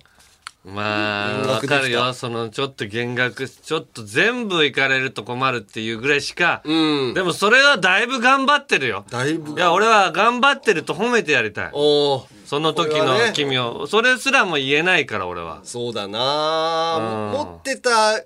[0.64, 2.14] まあわかるよ。
[2.14, 9.06] そのちょっと減額ちょっと全部行かれると困るっていうぐらいしか、でもそれはだいぶ頑張ってるよ。
[9.10, 9.52] だいぶ。
[9.52, 11.70] いや俺は頑張ってると褒めてやりたい。
[11.74, 12.26] おー。
[12.46, 13.86] その時の君を。
[13.86, 15.60] それすらも言えないから俺は。
[15.64, 18.24] そうだな持ってた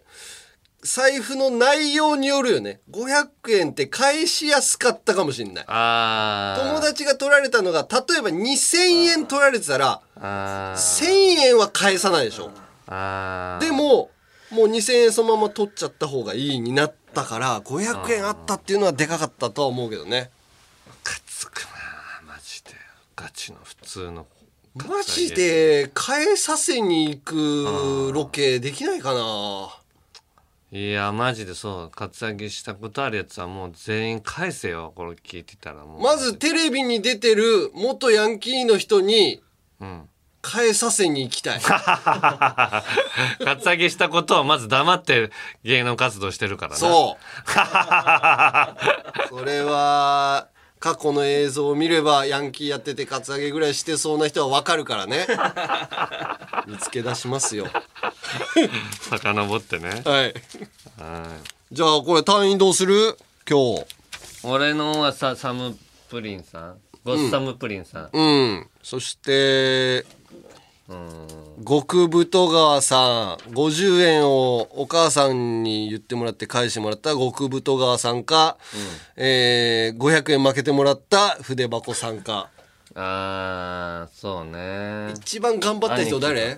[0.81, 2.79] 財布の内容によるよね。
[2.91, 5.65] 500円って返しやすかったかもしれない。
[5.65, 11.05] 友達が取られたのが例えば2000円取られてたらあ1000
[11.47, 12.51] 円は返さないでしょ。
[12.87, 14.09] あでも
[14.51, 20.31] もう2000円そのまま取っちゃった方がいいになったから500円あったっていうのはでかかったとは思うけどね。
[22.25, 22.71] マジで。
[23.15, 24.27] ガチの普通の。
[24.75, 29.75] マジで返させに行くロケできないかな
[30.71, 31.89] いやマジでそう。
[31.89, 34.93] カツアゲしたことあるやつはもう全員返せよ。
[34.95, 36.01] これ聞いてたらもう。
[36.01, 39.41] まずテレビに出てる元ヤンキーの人に
[40.41, 41.59] 返させに行きたい。
[41.63, 42.83] カ
[43.59, 45.31] ツアゲしたことをまず黙って
[45.63, 46.77] 芸能活動してるからな。
[46.77, 47.17] そ
[49.27, 49.29] う。
[49.39, 50.49] それは
[50.79, 55.27] 過去の映像を見ればヤンキーやっててカツアゲぐらいしてそうな人はわかるからね。
[56.67, 57.67] 見つけ出しますよ。
[59.09, 60.01] 遡ってね。
[60.05, 60.23] はい。
[60.23, 60.33] はい。
[61.71, 63.17] じゃあこれ単位どうする？
[63.49, 63.85] 今日。
[64.43, 65.77] 俺のはさサム
[66.09, 66.77] プリンさん？
[67.03, 68.67] ゴッサムプリンさん、うん。
[68.83, 70.05] そして
[71.67, 78.57] 極太川さん50円をお母さんに言ってもらって返してもらった極太川さんか、
[79.15, 82.49] えー、500円負けてもらった筆箱さんか。
[82.95, 85.13] あーそうね。
[85.15, 86.57] 一番頑張った人誰？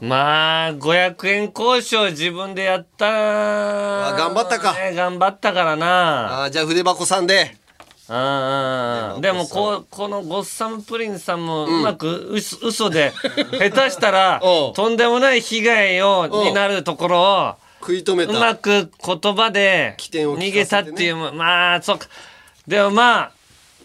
[0.00, 4.72] まあ500円交渉自分でやったあ頑張ったか。
[4.74, 6.44] ね頑張ったからな。
[6.44, 7.56] あーじゃあ筆箱さんで
[8.08, 13.12] うんうんうんでもこうこのゴッサムプリンさんもうまくうそ嘘で
[13.52, 14.40] 下手したら
[14.74, 18.32] とんでもない被害をになるところを食い止めた。
[18.32, 22.08] うまく言葉で逃げたっていうまあそうか。
[22.66, 23.30] でもまあ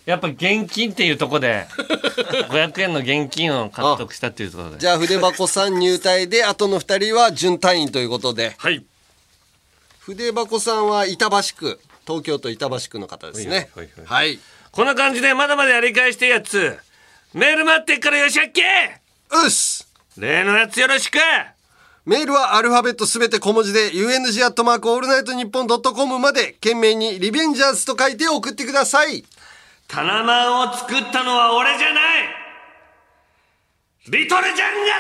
[0.06, 1.68] やっぱ現金っていうところで
[2.50, 4.78] 500円の現金を獲得したっていうところで。
[4.80, 8.56] じゃあ筆箱さん入隊であとの2人は準隊員ということで。
[8.58, 8.86] はい。
[10.00, 11.80] 筆箱さんは板橋区
[12.10, 13.70] 東京都板橋区の方ですね。
[13.76, 14.40] はいはいはい
[14.72, 16.78] こんな感じでまだまだやり返してるやつ。
[17.34, 18.62] メール待ってっからよしあっけ
[19.32, 19.88] うっす。
[20.18, 21.18] 例のやつよろしく。
[22.06, 29.24] メールはアルファベットすべて小文字で UNG アットマークオールナイトニッポンドットコムまで件名にリベンジャーズと書いて送ってください。
[29.88, 32.24] タナマンを作ったのは俺じゃない。
[34.10, 35.00] リトルジャンガ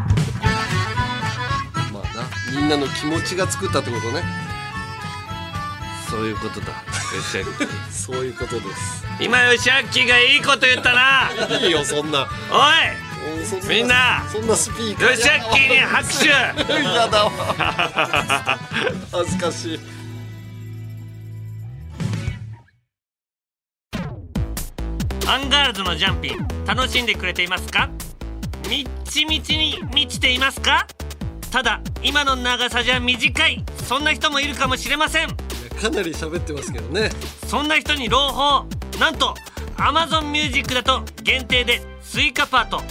[0.00, 1.92] だ。
[1.92, 4.45] まあなみんなの気持ちが作ったってことね
[6.10, 6.68] そういうことだ。
[6.68, 6.72] よ
[7.22, 9.04] しあっきそういうことです。
[9.20, 11.30] 今よしあっきがいいこと言ったな。
[11.58, 12.28] いいよそんな。
[12.50, 14.24] おいみんな。
[14.30, 16.28] そんなスピーカーよしあっきに拍手。
[16.84, 17.30] やだわ。
[19.12, 19.80] 恥ずかしい。
[25.28, 27.88] アンガールズのジャンピン楽しんでくれていますか？
[28.70, 30.86] みっちみちに満ちていますか？
[31.50, 33.64] ただ今の長さじゃ短い。
[33.88, 35.28] そんな人もいるかもしれません
[35.80, 37.10] かなり喋ってますけどね。
[37.46, 38.66] そんな人に朗報。
[38.98, 39.34] なんと
[39.76, 42.82] Amazon Music だと限定で追加パート。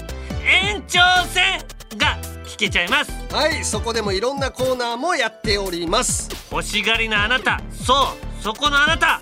[0.46, 1.60] 延長戦
[1.98, 3.12] が聞けちゃいます。
[3.34, 6.30] はいそこでもいろんなコーナーもやっております。
[6.52, 7.62] 欲しがりなあなた。
[7.72, 7.94] そ
[8.40, 9.22] うそこのあなた。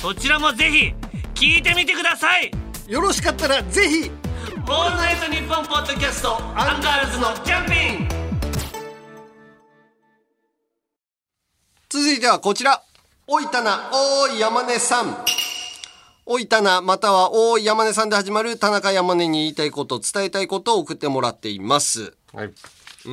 [0.00, 0.94] そちらもぜひ
[1.34, 2.50] 聞いてみてください。
[2.88, 4.10] よろしかったらぜひ
[4.66, 8.08] オールナイトニッポンポッドキャストアンガールズのジャンピン
[11.90, 12.82] 続いてはこちら
[13.30, 15.14] おいたなおーい山根さん。
[16.24, 22.16] おいたなまたはおーい山根さんで始まる田中山根に言いたいこと伝えたいことを送ってもらっています。
[22.32, 22.54] はい、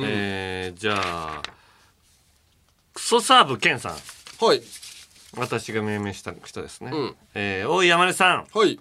[0.02, 1.42] えー、じゃあ
[2.94, 3.92] クソサーブケンさん。
[3.92, 4.62] はい。
[5.36, 7.16] 私が命名した人ですね、うん。
[7.34, 8.46] えー、大井山根さん。
[8.58, 8.80] はい。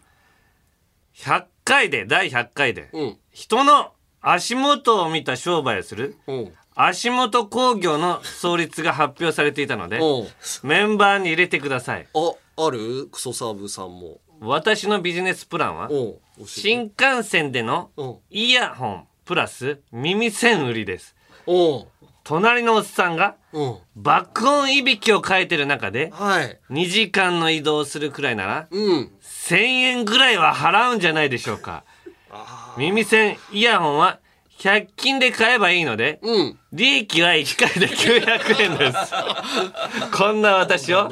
[1.17, 3.17] 100回で第100回で、うん。
[3.31, 10.27] 人の足元を見た商売をするうん足元工業の創立が発表されていたのでおう。
[10.63, 12.07] メンバーに入れてください。
[12.13, 13.07] あある？
[13.07, 14.19] クソサーブさんも。
[14.41, 16.47] 私のビジネスプランはおう教えて。
[16.47, 18.15] 新幹線でのうん。
[18.29, 21.15] イヤホンプラス耳栓売りです。
[21.47, 21.87] おう。
[22.25, 23.77] 隣のおっさんがうん。
[23.95, 26.59] 爆音いびきをかいてる中ではい。
[26.71, 29.11] 2時間の移動をするくらいならうん。
[29.21, 31.85] 1000円ぐらいは払うんじゃないでしょうか。
[32.77, 34.19] 耳栓イヤホンは
[34.59, 36.59] 100均で買えばいいのでうん。
[36.71, 38.97] 利益は1回で900円です。
[40.17, 41.09] こんな私を。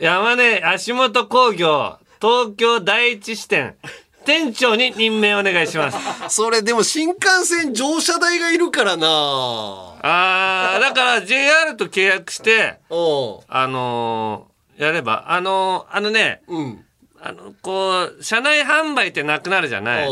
[0.00, 3.76] 山根足元工業東京第一支店
[4.24, 5.98] 店長に任命お願いします。
[6.34, 9.06] それでも新幹線乗車代がいるからな。
[9.08, 12.78] あーだから JR と契約して
[13.48, 16.82] あのーやればあのーあのねうん。
[17.18, 20.08] あのこう車内販売ってなくなるじゃない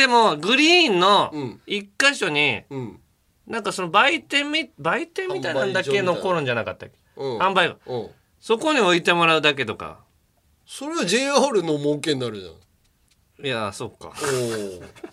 [0.00, 1.60] でもグリーンのうん。
[1.66, 3.00] 一箇所にうん。
[3.46, 6.96] なんかその売店み売店みたいなんだけ残るんじゃなかったっけ？
[7.16, 7.38] うん。
[7.38, 7.68] 販売。
[7.68, 8.08] がうん。
[8.40, 9.98] そこに置いてもらうだけとか。
[10.66, 13.46] それは JR の儲けになるじゃん。
[13.46, 14.12] いやそっか。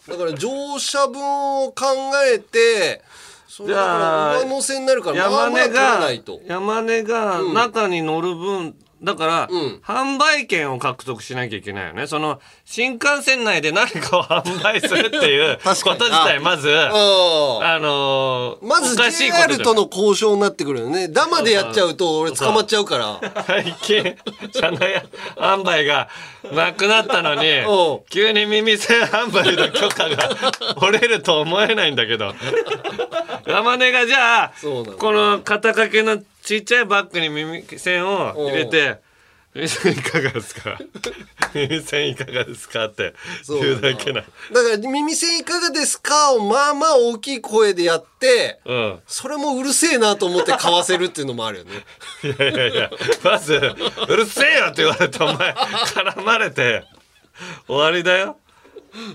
[0.07, 1.21] おだから乗車分
[1.65, 1.85] を考
[2.33, 3.01] えて
[3.47, 6.11] そゃあ上乗せになるからまあ山根が
[6.45, 9.79] 山根が中に乗る分、だから、うん。
[9.83, 12.07] 販売権を獲得しなきゃいけないよね。
[12.07, 21.07] その新幹線内で何かを販売するっていう こと自体まずああのーまず JR との交渉になってくるよね。
[21.07, 23.19] ダマでやっちゃうと俺捕まっちゃうから。
[23.45, 24.15] 最近
[24.53, 25.03] 車内
[25.35, 26.09] 販売が
[26.51, 27.43] なくなったのに
[28.09, 30.29] 急に耳栓販売の許可が
[30.77, 32.33] 折れると思えないんだけど。
[33.45, 36.17] 山根がじゃあこの肩掛けの
[36.47, 39.01] ちっちゃいバッグに耳栓を入れて
[39.53, 40.77] 耳栓いかがですか？
[41.53, 42.85] 耳栓いかがですか？
[42.85, 43.13] って
[43.49, 44.21] 言うだけな。
[44.21, 44.27] だ
[44.63, 48.99] から耳栓いかがですかをまあまあ大きい声でやって、うん。
[49.07, 51.71] それもうるせえなと思って買わせるっていうのもあるよね。
[52.23, 52.91] いやいやいや。
[53.23, 53.55] まず
[54.07, 56.83] 「うるせえよ」って言われてお前絡まれて。
[57.67, 58.37] 終わりだよ。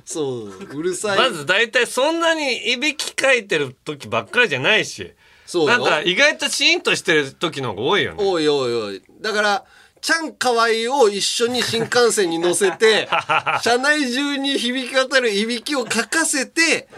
[0.05, 1.18] そう、うるさい。
[1.18, 5.12] まず大体そんなにいびきかいてる時ばっかりじゃないし
[5.53, 9.03] そうよなんか意外とシーンとしてる時の方が多いよねおいおいおい。
[9.20, 9.64] だから、
[10.00, 13.07] ちゃんかわいいを一緒に新幹線に乗せて、
[13.62, 16.88] 車内中に響き渡るいびきをかかせて、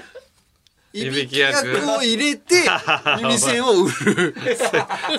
[0.95, 1.59] いびき役
[1.91, 2.55] を入れて、
[3.19, 4.35] 耳栓を売る。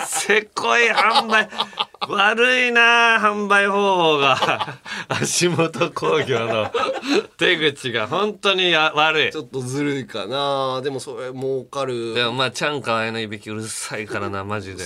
[0.05, 1.49] せっこい販売。
[2.07, 4.79] 悪いな販売方法が。
[5.09, 6.71] 足元工業の
[7.37, 9.31] 手口が本当にや悪い。
[9.31, 10.81] ちょっとずるいかな。
[10.81, 12.13] でもそれ儲かる。
[12.13, 14.83] でもまあちゃんかわいのいびきうるさいからなマジで。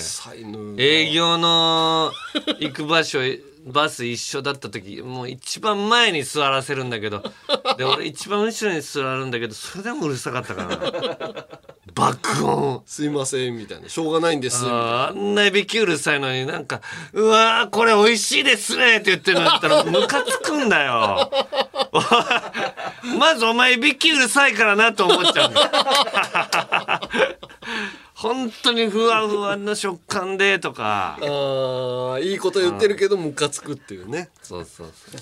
[0.77, 2.11] 営業の
[2.59, 3.19] 行く場所
[3.65, 7.23] バス一緒だった時もう一番前に座らせるんだけど
[7.77, 11.45] で俺一番後ろに座るんだけどそれでもうるさかったからな
[11.93, 13.89] 爆音すいません、みたいな。
[13.89, 14.63] しょうがないんです。
[14.65, 16.81] あんないびきうるさいのになんか
[17.13, 21.29] 「うわーこれ美味しいですね」って言ってるのだったらムカつくんだよ
[23.17, 25.69] まずお前いびきうるさいからなと思っちゃうんだよ
[28.29, 31.17] 本当にふわふわの食感でとか。
[31.19, 34.29] ああいいこと言ってるけどムカつくっていうね。
[34.43, 35.21] そうそうそう。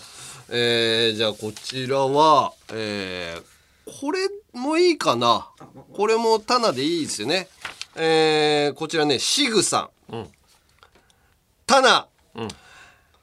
[0.49, 5.47] えー、じゃあこちらはえー、これもいいかな。
[5.93, 7.47] これもタナでいいですよね。
[7.95, 10.27] えー、こちらねシグさん、うん。
[11.65, 12.47] タナ、うん。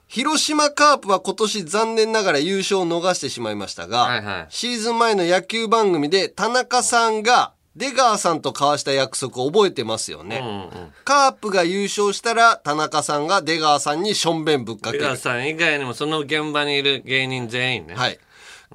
[0.09, 10.93] 広島カープは今年残念ながら優勝を逃してしまいましたが、はいはいシーズン前の野球番組で田中さんが出川さんと交わした約束を覚えてますよね、うんうん。
[11.05, 15.03] カープが優勝したら田中さんが出川さんにしょんべんぶっかける。
[15.03, 17.95] 出川さん以外にもその現場にいる芸人全員ね。
[17.95, 18.18] はい。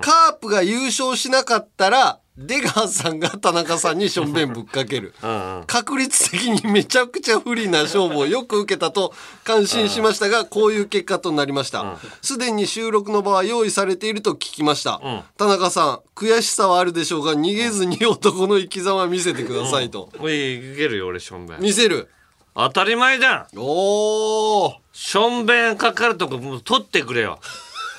[0.02, 5.14] カープが優勝しなかったら出川さんが田中さんにしょんべんぶっかける。
[5.22, 5.64] うんうん。
[5.66, 9.14] 確率的にめちゃくちゃ不利な勝負をよく受けたと
[9.44, 11.98] 感心しましたがこういう結果となりました。
[12.22, 15.22] すでに収録の場は用意されていると聞きました、うん。
[15.38, 21.62] 田中さん悔しさはあるでしょうが逃げずに男の生き様見せてくださいと、おいいけるよ俺しょんべん。
[21.62, 22.08] 見せる。
[22.56, 23.58] 当たり前じゃん。
[23.58, 27.40] おおしょんべんかかるとこもう取ってくれよ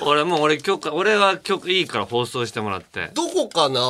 [0.02, 3.10] 俺もう俺許可俺は曲いいから放送してもらって。
[3.14, 3.80] どこかな？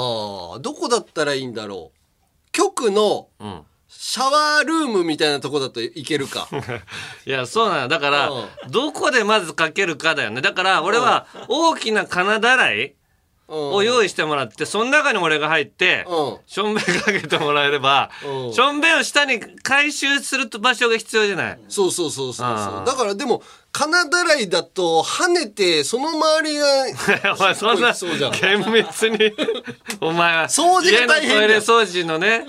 [0.60, 2.50] どこだったらいいんだろう？
[2.52, 3.62] 局のうん。
[3.92, 6.48] シャワールームみたいなとこだといけるか。
[7.26, 7.88] いやそうなの。
[7.88, 8.30] だから
[8.70, 10.40] どこでまずかけるかだよね。
[10.40, 12.94] だから俺は大きな金だらい
[13.48, 16.06] を用意してもらってその中に俺が入って
[16.46, 18.52] しょんべんかけてもらえればうん。
[18.54, 21.58] しょんべんを下に回収する場所が必要じゃない？
[21.68, 22.84] そうそうそうそうそう。
[22.86, 23.42] だからでも
[23.72, 28.32] 金だらいだと跳ねてその周りが お前そんなそうじゃん。
[28.32, 29.32] 厳密に
[30.00, 32.46] お前は掃除が大変家のトイレ掃除のね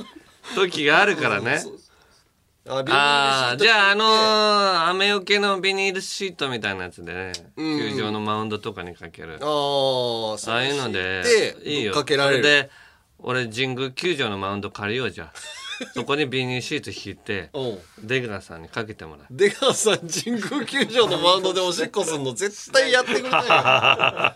[0.55, 1.63] 時があるからね。
[2.69, 7.79] あああじゃああのー雨よけのビニールシートみたいなやつでねうん。
[7.95, 9.39] 球場のマウンドとかにかける。
[9.41, 11.93] あーああいうのででいいよ。
[11.93, 12.43] かけられる。
[12.43, 12.69] そで
[13.23, 15.33] 俺神宮球場のマウンド借りようじゃあ
[15.93, 18.07] そこにビニールシート引いてうん。
[18.07, 19.25] 出川さんにかけてもらう。
[19.31, 24.35] 出川さん神宮球場のマウンドでおしっこすんの絶対やってくれな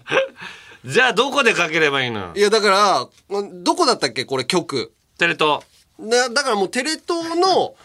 [0.85, 2.19] い じゃあどこでかければいいの？
[2.19, 3.07] よいやだから
[3.63, 4.25] どこだったっけ？
[4.25, 5.61] これ局テレ東。
[5.99, 7.75] だだからもうテレ東の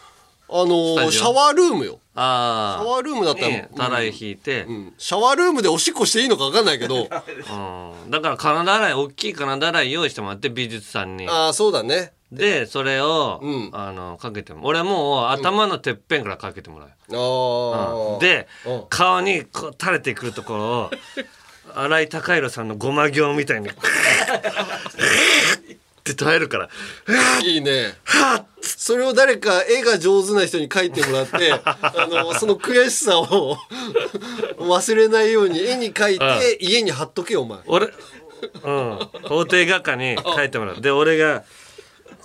[0.52, 1.98] あのシャワールームよ。
[2.16, 4.66] ああシャワールームだったらねたらい引いて、
[4.98, 7.06] シャワールームでおしっこしていいのか分かんないけど。
[7.08, 8.11] うん。
[8.11, 11.28] だから金だらい大きい金だらい用意してもらって美術さんに。
[11.28, 13.40] ああそうだねでそれを、
[13.72, 18.18] あのかけても俺もう頭のてっぺんからかけてもらう、ああ、うん。
[18.20, 18.46] で
[18.88, 20.90] 顔にこう垂れてくるところを
[21.74, 23.72] 新井貴弘さんのごま行みたいにっ
[26.02, 26.68] て耐えるから。
[27.44, 27.94] いいね。
[28.60, 31.78] それを誰か絵が上手な人に描いてもらって あ
[32.10, 33.56] のその悔しさを
[34.58, 37.58] 忘れないように絵に描いて家に貼っとけよお前。
[37.66, 37.86] 俺
[38.62, 38.98] うん。
[39.24, 40.80] 法廷画家に書いてもらう。
[40.80, 41.44] で俺が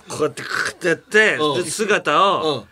[0.08, 1.64] こうやってクッてやってうん。
[1.64, 2.66] で姿を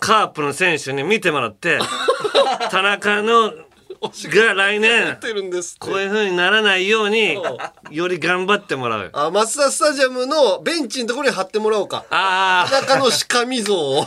[0.00, 1.78] カープの選手に見てもらって
[2.70, 3.52] 田中の
[4.02, 7.38] が来年てるんですこういう風にならないように
[7.90, 9.10] より頑張ってもらう。
[9.12, 12.04] あマツダスタジアムのベンチのところに貼ってもらおうか。
[12.10, 14.06] あ田中の鹿見像を。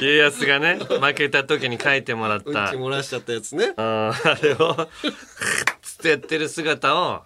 [0.00, 2.48] 家康がね負けた時に書いてもらった。
[2.48, 3.72] うんち漏らしちゃったやつね。
[3.76, 4.88] あーあれを
[5.82, 7.22] つってやってる姿を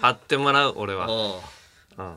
[0.00, 1.06] 貼ってもらう俺は。
[1.06, 2.16] うんうん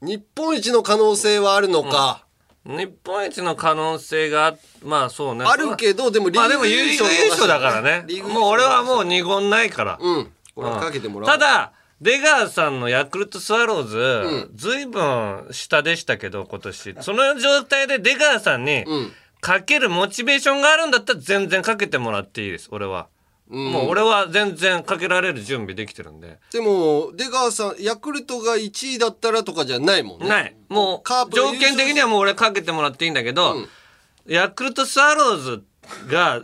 [0.00, 2.24] 日本一の可能性はあるのか、
[2.64, 5.44] 日本一の可能性がまあそうね。
[5.46, 7.82] あるけどでもリーグまあでもリーグ優勝だから。
[7.82, 9.98] ねもう俺はもう二言ないから。
[10.00, 10.32] うん。
[10.54, 11.32] これはかけてもらおう。
[11.32, 16.94] ただ出川さんのヤクルトスワローズ、ずいぶん下でしたけど今年。
[17.00, 18.84] その状態で出川さんに
[19.40, 23.08] かけるモチベーションがあるんだったら全然かけてもらっていいです俺は、
[23.48, 26.38] もう俺は全然かけられる準備できてるんで。
[26.52, 30.28] でも出川さんヤクルトが1位だったらとかじゃないもんね。
[30.28, 30.56] ない。
[30.68, 33.56] もう条件的にはもう俺かけてもらっていいんだけど、
[34.26, 35.64] ヤクルトスワローズ
[36.08, 36.42] が、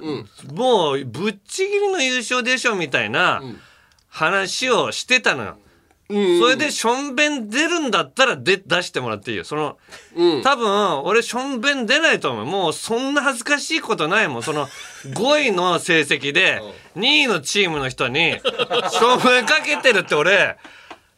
[0.53, 3.43] もうぶっちぎりの優勝でしょみたいな
[4.09, 5.59] 話をしてたのよ。
[6.09, 9.45] それでしょんべん出るんだったらで出してもらっていいよ。
[9.45, 9.79] その、
[10.43, 12.45] 多分俺しょんべん出ないと思う。
[12.45, 14.43] もうそんな恥ずかしいことないもん。
[14.43, 14.69] その
[15.07, 16.61] 5位の成績で
[16.97, 20.59] 2位のチームの人にしょんべんかけてるって俺、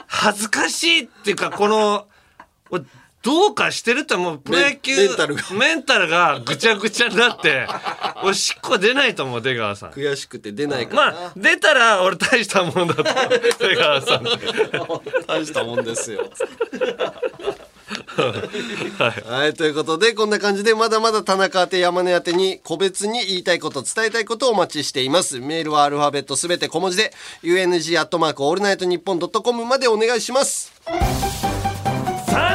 [0.07, 2.07] 恥ずかしいっていうかこの、
[2.71, 2.85] 俺
[3.27, 5.43] どうかしてるってもうプロ野球メンタルが。
[5.51, 7.67] メンタルがぐちゃぐちゃになって
[8.23, 9.91] 俺しっこ出ないと思う出川さん。
[9.91, 13.03] 悔しくて出ないからな、まあ出たら俺大したもんだと
[13.59, 14.25] 出川さん。
[15.27, 16.31] 大したもんですよ。
[19.29, 25.41] はい、ということでこんな感じでまだまだ田中宛て山根宛てに個別に言いたいこと伝えたいことをお待ちしています。
[25.41, 27.13] メールはアルファベットすべて小文字で
[27.43, 30.73] UNG アットマークオールナイトニッポンドットコムまでお願いします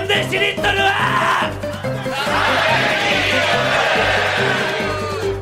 [0.02, 1.52] 3デシリットルは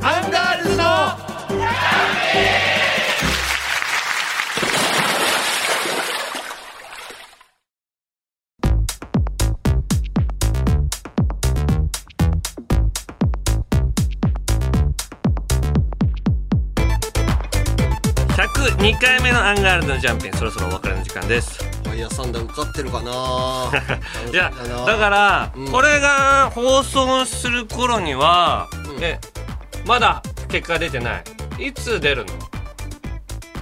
[0.01, 0.83] アンガールズの
[18.35, 23.11] 102回目のアンガールズのジャンピンそろそろお別れの時間ですファイヤーサンダー受かってるかな。
[24.31, 24.51] いや
[24.85, 28.67] だから、これが放送する頃には、
[29.01, 29.19] え
[29.85, 31.17] まだ結果出てな
[31.57, 31.67] い。
[31.67, 32.33] いつ出るの？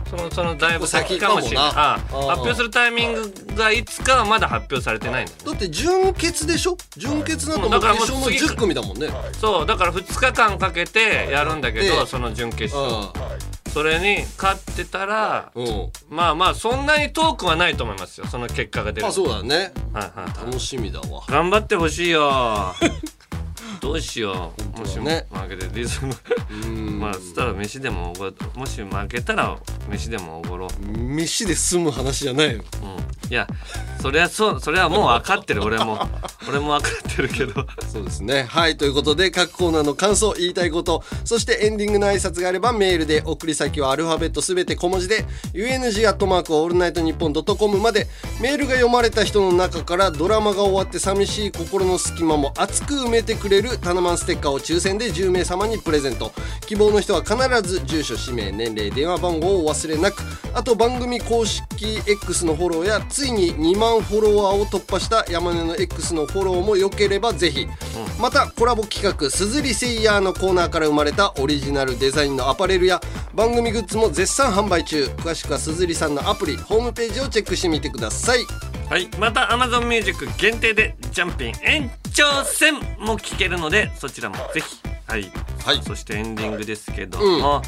[0.09, 6.77] そのそのだいぶ先かもしれない先かもなあ発表するタイミングがいつかはまだ発表されてないんだよだって純潔でしょ？
[6.95, 9.09] 純潔なんかもうだからもう決勝の次10組だもんね。
[9.39, 12.05] そうだから2日間かけてやるんだけど、ええ。
[12.05, 13.09] その準決勝
[13.77, 15.91] それに勝ってたらうん。
[16.09, 22.73] まあまあそんなに遠くはないと思いますよその結果が出るあそうだねはいはい楽しみだわ頑張ってほしいよ
[23.79, 24.79] どうしよう。
[24.79, 25.25] もしね。
[25.31, 26.13] 負けてリズム。
[26.99, 29.57] まあそしたら飯でもおごもし負けたら
[29.89, 30.87] 飯でもおごろう。
[30.97, 32.63] 飯で済む話じゃないよ。
[33.29, 33.45] いや
[34.01, 35.99] それはそうそれはもう分かってる俺も。
[36.47, 37.65] 俺も分かってるけど。
[37.91, 38.43] そうですね。
[38.43, 41.03] はいということで各コーナーの感想言いたいこと。
[41.25, 48.07] そしてエンディングの挨拶があればメールで送り先はアルファベットすべて小文字で UNG アットマークオールナイトニッポンドットコムまで。
[48.39, 56.31] メールが読まれた人の中からドラマが終わって寂しい心の隙間も熱く埋めてくれるタナマンステッカーを抽選で10名様にプレゼント。
[56.65, 60.21] 希望の人は必ず住所氏名年齢電話番号をお忘れなく。
[60.53, 67.67] あと番組公式 X のフォローやついに2万フォロワーを突破した山根の X のフォローも良ければぜひ、
[68.19, 72.99] またコラボ企画「すずりセイヤー」のコーナーから生まれたオリジナルデザインのアパレルや
[73.35, 75.03] 番組グッズも絶賛販売中。
[75.17, 78.39] 詳しくはすずりさんのアプリホームページをチェックしてみてください。
[78.89, 79.09] はい。
[79.19, 84.79] また Amazon Music 限定でジャンピン延長戦も聴けるのでそちらもぜひ。
[85.07, 85.17] は
[85.73, 87.61] い、そしてエンディングですけども、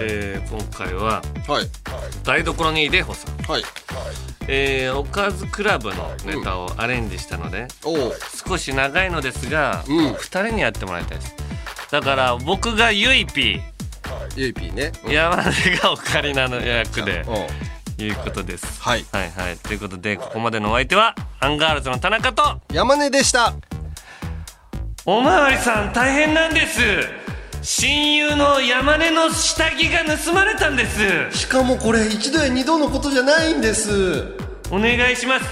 [0.00, 1.20] えー今回は
[2.24, 3.62] 台所にいでほさん、はい。
[4.48, 7.68] えーおかずクラブのネタをアレンジしたので、
[8.46, 11.36] 少し長いのですが、二2人にやってもらいたいです。
[11.90, 13.60] だから僕がゆいぴー。
[14.36, 14.92] ゆいぴーね。
[15.06, 15.42] 山根
[15.76, 17.26] がオカリナの役で
[18.04, 18.80] いうことです。
[18.80, 19.04] はい。
[19.12, 19.56] はいはい。
[19.56, 23.54] ということでここまでのお相手はアンガールズの田中と山根でした。
[25.06, 26.80] おまわりさん大変なんです。
[27.62, 31.38] 親友の山根の下着が盗まれたんです。
[31.38, 34.34] しかもこれ一度や二度のことじゃないんです。
[34.70, 35.44] お願いします。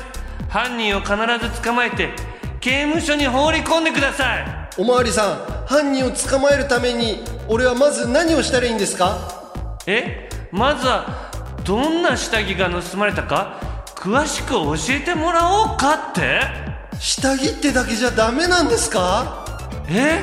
[0.48, 2.10] 犯人を必ず捕まえて
[2.60, 4.46] 刑務所に放り込んでください。
[4.78, 9.52] おまわりさん犯人を捕まえるために俺はまず何をしたらいいんですか？
[9.86, 10.30] え？
[10.50, 11.27] まずは
[11.68, 13.60] どんな下着が盗まれたか
[13.94, 16.40] 詳しく教えてもらおうかって。
[16.98, 19.44] 下着ってだけじゃダメなんですか？
[19.86, 20.18] え？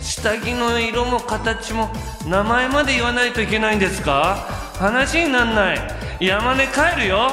[0.00, 1.90] 下着の色も形も
[2.28, 4.36] 名前まで言わないといけないんですか？
[4.78, 5.78] 話になんない。
[6.20, 7.32] 山根帰るよ。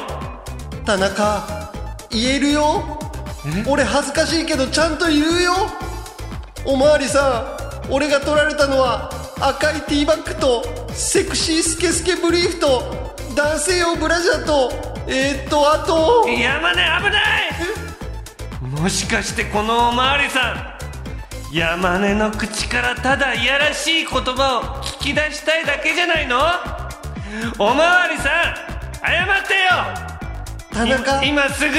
[0.83, 1.69] 田中
[2.09, 2.99] 言えるよ？
[3.67, 5.53] 俺恥ずかしいけどちゃんと言うよ？
[6.65, 7.45] おまわりさ
[7.87, 14.71] ん俺が取られたのは赤いティーバッグとセクシースケスケブリーフと男性用ブラジャーと
[15.07, 16.89] えー、っとあと山根危な
[18.79, 18.81] い！
[18.81, 20.77] もしかしてこのおまわりさ
[21.51, 26.37] ん山根の口からただいやらしい言葉を聞き出したいだけじゃないの？
[27.59, 28.55] おまわりさん
[29.05, 29.69] 謝ってよ！
[30.71, 31.23] 田中。
[31.23, 31.75] 今すぐ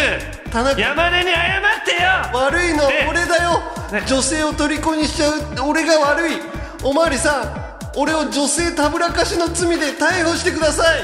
[0.51, 0.81] 田中。
[0.81, 2.39] 山根に謝ってよ！
[2.39, 3.06] 悪いのはね。
[3.09, 3.60] 俺だよ。
[4.06, 5.68] 女性を虜にしちゃう。
[5.68, 6.36] 俺が悪い。
[6.82, 7.64] おまわりさん
[7.97, 11.02] 俺を女性たぶらかしの罪で逮捕してください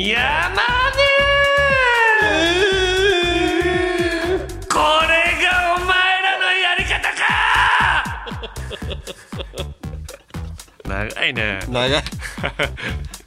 [0.00, 0.62] 山根！
[4.68, 7.26] これがお前らのやり方か！
[11.10, 11.58] 長いね。
[11.68, 12.02] 長い